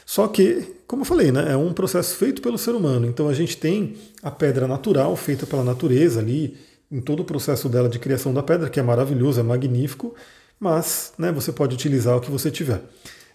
Só 0.04 0.28
que, 0.28 0.74
como 0.86 1.02
eu 1.02 1.06
falei, 1.06 1.32
né, 1.32 1.52
é 1.52 1.56
um 1.56 1.72
processo 1.72 2.16
feito 2.16 2.42
pelo 2.42 2.58
ser 2.58 2.72
humano. 2.72 3.06
Então 3.06 3.28
a 3.28 3.34
gente 3.34 3.56
tem 3.56 3.96
a 4.22 4.30
pedra 4.30 4.66
natural, 4.66 5.14
feita 5.16 5.46
pela 5.46 5.64
natureza 5.64 6.20
ali, 6.20 6.56
em 6.90 7.00
todo 7.00 7.20
o 7.20 7.24
processo 7.24 7.68
dela 7.68 7.88
de 7.88 7.98
criação 7.98 8.34
da 8.34 8.42
pedra, 8.42 8.68
que 8.68 8.78
é 8.78 8.82
maravilhoso, 8.82 9.40
é 9.40 9.42
magnífico, 9.42 10.14
mas 10.60 11.12
né, 11.18 11.32
você 11.32 11.50
pode 11.50 11.74
utilizar 11.74 12.16
o 12.16 12.20
que 12.20 12.30
você 12.30 12.50
tiver. 12.50 12.82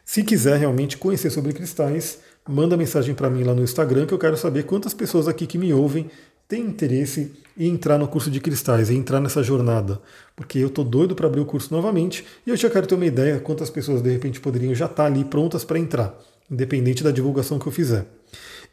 Se 0.05 0.23
quiser 0.23 0.57
realmente 0.57 0.97
conhecer 0.97 1.31
sobre 1.31 1.51
cristais, 1.53 2.19
manda 2.47 2.77
mensagem 2.77 3.15
para 3.15 3.29
mim 3.29 3.43
lá 3.43 3.53
no 3.53 3.63
Instagram, 3.63 4.05
que 4.05 4.13
eu 4.13 4.19
quero 4.19 4.37
saber 4.37 4.63
quantas 4.63 4.93
pessoas 4.93 5.27
aqui 5.27 5.47
que 5.47 5.57
me 5.57 5.73
ouvem 5.73 6.09
têm 6.47 6.61
interesse 6.61 7.33
em 7.57 7.67
entrar 7.67 7.97
no 7.97 8.07
curso 8.07 8.31
de 8.31 8.39
cristais, 8.39 8.89
em 8.89 8.97
entrar 8.97 9.19
nessa 9.19 9.43
jornada. 9.43 9.99
Porque 10.35 10.59
eu 10.59 10.67
estou 10.67 10.85
doido 10.85 11.13
para 11.13 11.27
abrir 11.27 11.41
o 11.41 11.45
curso 11.45 11.73
novamente 11.73 12.23
e 12.45 12.51
eu 12.51 12.55
já 12.55 12.69
quero 12.69 12.87
ter 12.87 12.95
uma 12.95 13.05
ideia 13.05 13.39
quantas 13.39 13.69
pessoas 13.69 14.01
de 14.01 14.09
repente 14.11 14.39
poderiam 14.39 14.73
já 14.73 14.85
estar 14.85 14.95
tá 14.95 15.05
ali 15.05 15.25
prontas 15.25 15.65
para 15.65 15.77
entrar 15.77 16.17
independente 16.49 17.03
da 17.03 17.11
divulgação 17.11 17.59
que 17.59 17.67
eu 17.67 17.71
fizer. 17.71 18.05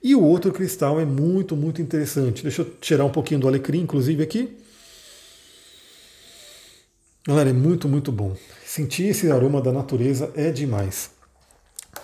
E 0.03 0.15
o 0.15 0.23
outro 0.23 0.53
cristal 0.53 1.01
é 1.01 1.05
muito, 1.05 1.57
muito 1.57 1.81
interessante. 1.81 2.43
Deixa 2.43 2.63
eu 2.63 2.67
tirar 2.81 3.05
um 3.05 3.11
pouquinho 3.11 3.41
do 3.41 3.49
alecrim, 3.49 3.81
inclusive, 3.81 4.23
aqui. 4.23 4.57
Galera, 7.27 7.49
é 7.49 7.55
muito, 7.55 7.89
muito 7.89 8.13
bom. 8.13 8.37
Sentir 8.67 9.05
esse 9.05 9.31
aroma 9.31 9.63
da 9.63 9.73
natureza 9.73 10.31
é 10.37 10.51
demais. 10.51 11.14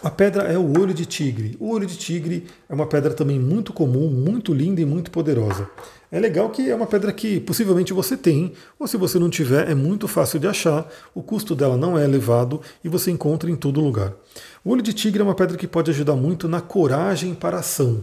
A 0.03 0.11
pedra 0.11 0.45
é 0.45 0.57
o 0.57 0.81
olho 0.81 0.95
de 0.95 1.05
tigre. 1.05 1.59
O 1.61 1.69
olho 1.69 1.87
de 1.87 1.95
tigre 1.95 2.47
é 2.67 2.75
uma 2.75 2.87
pedra 2.87 3.13
também 3.13 3.39
muito 3.39 3.71
comum, 3.71 4.09
muito 4.09 4.55
linda 4.55 4.81
e 4.81 4.85
muito 4.87 5.11
poderosa. 5.11 5.69
É 6.11 6.19
legal 6.19 6.49
que 6.49 6.71
é 6.71 6.75
uma 6.75 6.87
pedra 6.87 7.13
que 7.13 7.39
possivelmente 7.39 7.93
você 7.93 8.17
tem, 8.17 8.55
ou 8.79 8.87
se 8.87 8.97
você 8.97 9.19
não 9.19 9.29
tiver, 9.29 9.71
é 9.71 9.75
muito 9.75 10.09
fácil 10.09 10.41
de 10.41 10.47
achar, 10.47 10.91
o 11.15 11.23
custo 11.23 11.55
dela 11.55 11.77
não 11.77 11.99
é 11.99 12.05
elevado 12.05 12.63
e 12.83 12.89
você 12.89 13.11
encontra 13.11 13.51
em 13.51 13.57
todo 13.57 13.83
lugar. 13.83 14.15
O 14.65 14.71
olho 14.71 14.81
de 14.81 14.95
tigre 14.95 15.21
é 15.21 15.25
uma 15.25 15.35
pedra 15.35 15.59
que 15.59 15.69
pode 15.69 15.91
ajudar 15.91 16.17
muito 16.17 16.49
na 16.49 16.63
coragem 16.63 17.35
para 17.35 17.59
a 17.59 17.61
ação. 17.61 18.03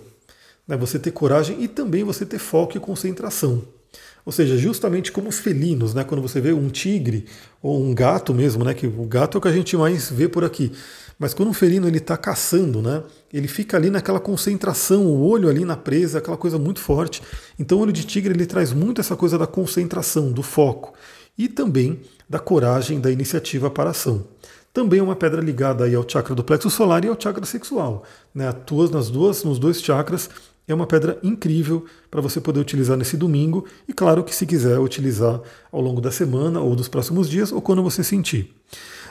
Né? 0.68 0.78
Você 0.78 1.00
ter 1.00 1.10
coragem 1.10 1.64
e 1.64 1.68
também 1.68 2.04
você 2.04 2.28
ter 2.28 2.38
foco 2.38 2.78
e 2.78 2.80
concentração. 2.80 3.64
Ou 4.28 4.32
seja, 4.34 4.58
justamente 4.58 5.10
como 5.10 5.30
os 5.30 5.40
felinos, 5.40 5.94
né? 5.94 6.04
Quando 6.04 6.22
você 6.22 6.42
vê 6.42 6.52
um 6.52 6.68
tigre 6.68 7.24
ou 7.64 7.82
um 7.82 7.96
gato 7.96 8.34
mesmo, 8.34 8.66
né? 8.66 8.74
Que 8.74 8.86
o 8.86 9.06
gato 9.06 9.38
é 9.38 9.40
o 9.40 9.42
que 9.42 9.48
a 9.48 9.54
gente 9.54 9.78
mais 9.78 10.10
vê 10.10 10.28
por 10.28 10.44
aqui. 10.44 10.70
Mas 11.18 11.34
quando 11.34 11.48
um 11.48 11.54
felino 11.54 11.88
ele 11.88 12.00
está 12.00 12.18
caçando, 12.18 12.82
né? 12.82 13.04
Ele 13.32 13.48
fica 13.48 13.78
ali 13.78 13.90
naquela 13.90 14.20
concentração, 14.20 15.06
o 15.06 15.26
olho 15.26 15.48
ali 15.48 15.64
na 15.64 15.78
presa, 15.78 16.18
aquela 16.18 16.36
coisa 16.36 16.60
muito 16.60 16.82
forte. 16.82 17.22
Então 17.58 17.78
o 17.78 17.82
olho 17.82 17.94
de 17.94 18.04
tigre 18.04 18.34
ele 18.34 18.46
traz 18.46 18.74
muito 18.74 19.00
essa 19.00 19.16
coisa 19.16 19.38
da 19.38 19.48
concentração, 19.48 20.30
do 20.30 20.44
foco 20.44 20.94
e 21.38 21.48
também 21.48 22.02
da 22.30 22.38
coragem, 22.38 23.00
da 23.00 23.10
iniciativa 23.10 23.70
para 23.70 23.88
a 23.88 23.92
ação. 23.92 24.28
Também 24.74 25.00
é 25.00 25.04
uma 25.04 25.16
pedra 25.16 25.40
ligada 25.42 25.86
aí 25.86 25.96
ao 25.96 26.04
chakra 26.06 26.36
do 26.36 26.44
plexo 26.44 26.70
solar 26.70 27.06
e 27.06 27.08
ao 27.08 27.16
chakra 27.18 27.46
sexual. 27.46 28.04
Né? 28.36 28.46
Atua 28.46 28.90
nas 28.90 29.10
duas, 29.10 29.46
nos 29.46 29.58
dois 29.58 29.82
chakras. 29.82 30.30
É 30.68 30.74
uma 30.74 30.86
pedra 30.86 31.18
incrível 31.24 31.86
para 32.12 32.20
você 32.20 32.42
poder 32.42 32.60
utilizar 32.60 32.98
nesse 32.98 33.16
domingo 33.16 33.66
e 33.88 33.94
claro 33.94 34.24
que 34.24 34.36
se 34.36 34.46
quiser 34.46 34.78
utilizar 34.80 35.40
ao 35.72 35.80
longo 35.80 36.02
da 36.02 36.12
semana 36.12 36.60
ou 36.60 36.76
dos 36.76 36.88
próximos 36.88 37.30
dias 37.30 37.52
ou 37.52 37.62
quando 37.62 37.82
você 37.82 38.04
sentir. 38.04 38.54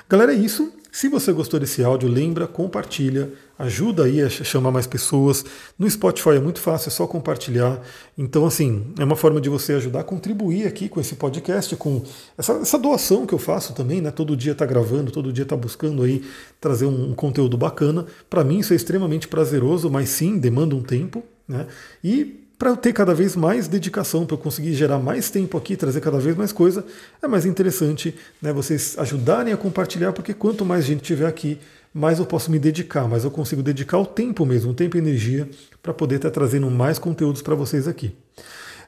Galera, 0.09 0.33
é 0.33 0.37
isso. 0.37 0.71
Se 0.93 1.09
você 1.09 1.31
gostou 1.31 1.61
desse 1.61 1.85
áudio, 1.85 2.09
lembra, 2.09 2.47
compartilha, 2.47 3.31
ajuda 3.59 4.05
aí 4.05 4.23
a 4.23 4.31
chamar 4.31 4.71
mais 4.71 4.87
pessoas. 4.87 5.45
No 5.79 5.91
Spotify 5.91 6.31
é 6.31 6.41
muito 6.41 6.59
fácil, 6.59 6.89
é 6.89 6.91
só 6.91 7.07
compartilhar. 7.07 7.83
Então, 8.17 8.47
assim, 8.47 8.95
é 8.99 9.05
uma 9.05 9.15
forma 9.15 9.39
de 9.39 9.51
você 9.51 9.75
ajudar 9.75 10.01
a 10.01 10.05
contribuir 10.05 10.67
aqui 10.67 10.89
com 10.89 10.99
esse 10.99 11.17
podcast, 11.17 11.77
com 11.77 12.03
essa, 12.39 12.55
essa 12.55 12.79
doação 12.79 13.27
que 13.27 13.35
eu 13.35 13.39
faço 13.39 13.75
também, 13.75 14.01
né? 14.01 14.11
Todo 14.11 14.35
dia 14.35 14.55
tá 14.55 14.65
gravando, 14.65 15.11
todo 15.11 15.33
dia 15.33 15.45
tá 15.45 15.55
buscando 15.55 16.03
aí 16.03 16.25
trazer 16.59 16.87
um, 16.87 17.11
um 17.11 17.15
conteúdo 17.15 17.59
bacana. 17.59 18.07
Para 18.31 18.43
mim 18.43 18.61
isso 18.61 18.73
é 18.73 18.77
extremamente 18.77 19.29
prazeroso, 19.29 19.91
mas 19.91 20.09
sim, 20.09 20.39
demanda 20.39 20.75
um 20.75 20.83
tempo, 20.83 21.23
né? 21.49 21.67
E 22.03 22.47
para 22.59 22.71
eu 22.71 22.77
ter 22.77 22.93
cada 22.93 23.15
vez 23.15 23.37
mais 23.37 23.69
dedicação, 23.69 24.25
para 24.25 24.35
eu 24.35 24.39
conseguir 24.39 24.73
gerar 24.73 24.99
mais 24.99 25.29
tempo 25.29 25.59
aqui, 25.59 25.77
trazer 25.77 26.01
cada 26.01 26.19
vez 26.19 26.35
mais 26.37 26.53
coisa, 26.53 26.85
é 27.23 27.29
mais 27.29 27.45
interessante 27.45 28.15
né, 28.41 28.53
vocês 28.53 28.97
ajudarem 28.99 29.53
a 29.53 29.57
compartilhar, 29.57 30.13
porque 30.13 30.33
quanto 30.33 30.65
mais 30.65 30.85
gente 30.87 31.03
tiver 31.03 31.27
aqui, 31.27 31.59
mais 31.93 32.19
eu 32.19 32.25
posso 32.25 32.51
me 32.51 32.59
dedicar, 32.59 33.07
mais 33.09 33.25
eu 33.25 33.31
consigo 33.31 33.63
dedicar 33.63 33.99
o 33.99 34.07
tempo 34.07 34.47
mesmo, 34.47 34.71
o 34.71 34.75
tempo 34.75 34.97
e 34.97 35.01
energia, 35.01 35.49
para 35.83 35.93
poder 35.93 36.17
estar 36.17 36.31
trazendo 36.31 36.71
mais 36.71 36.99
conteúdos 36.99 37.43
para 37.43 37.55
vocês 37.55 37.87
aqui. 37.87 38.15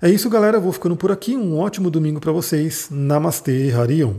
É 0.00 0.08
isso, 0.08 0.30
galera. 0.30 0.60
vou 0.60 0.72
ficando 0.72 0.96
por 0.96 1.10
aqui. 1.10 1.36
Um 1.36 1.58
ótimo 1.58 1.90
domingo 1.90 2.20
para 2.20 2.30
vocês. 2.30 2.88
Namastê, 2.90 3.72
Harion. 3.72 4.14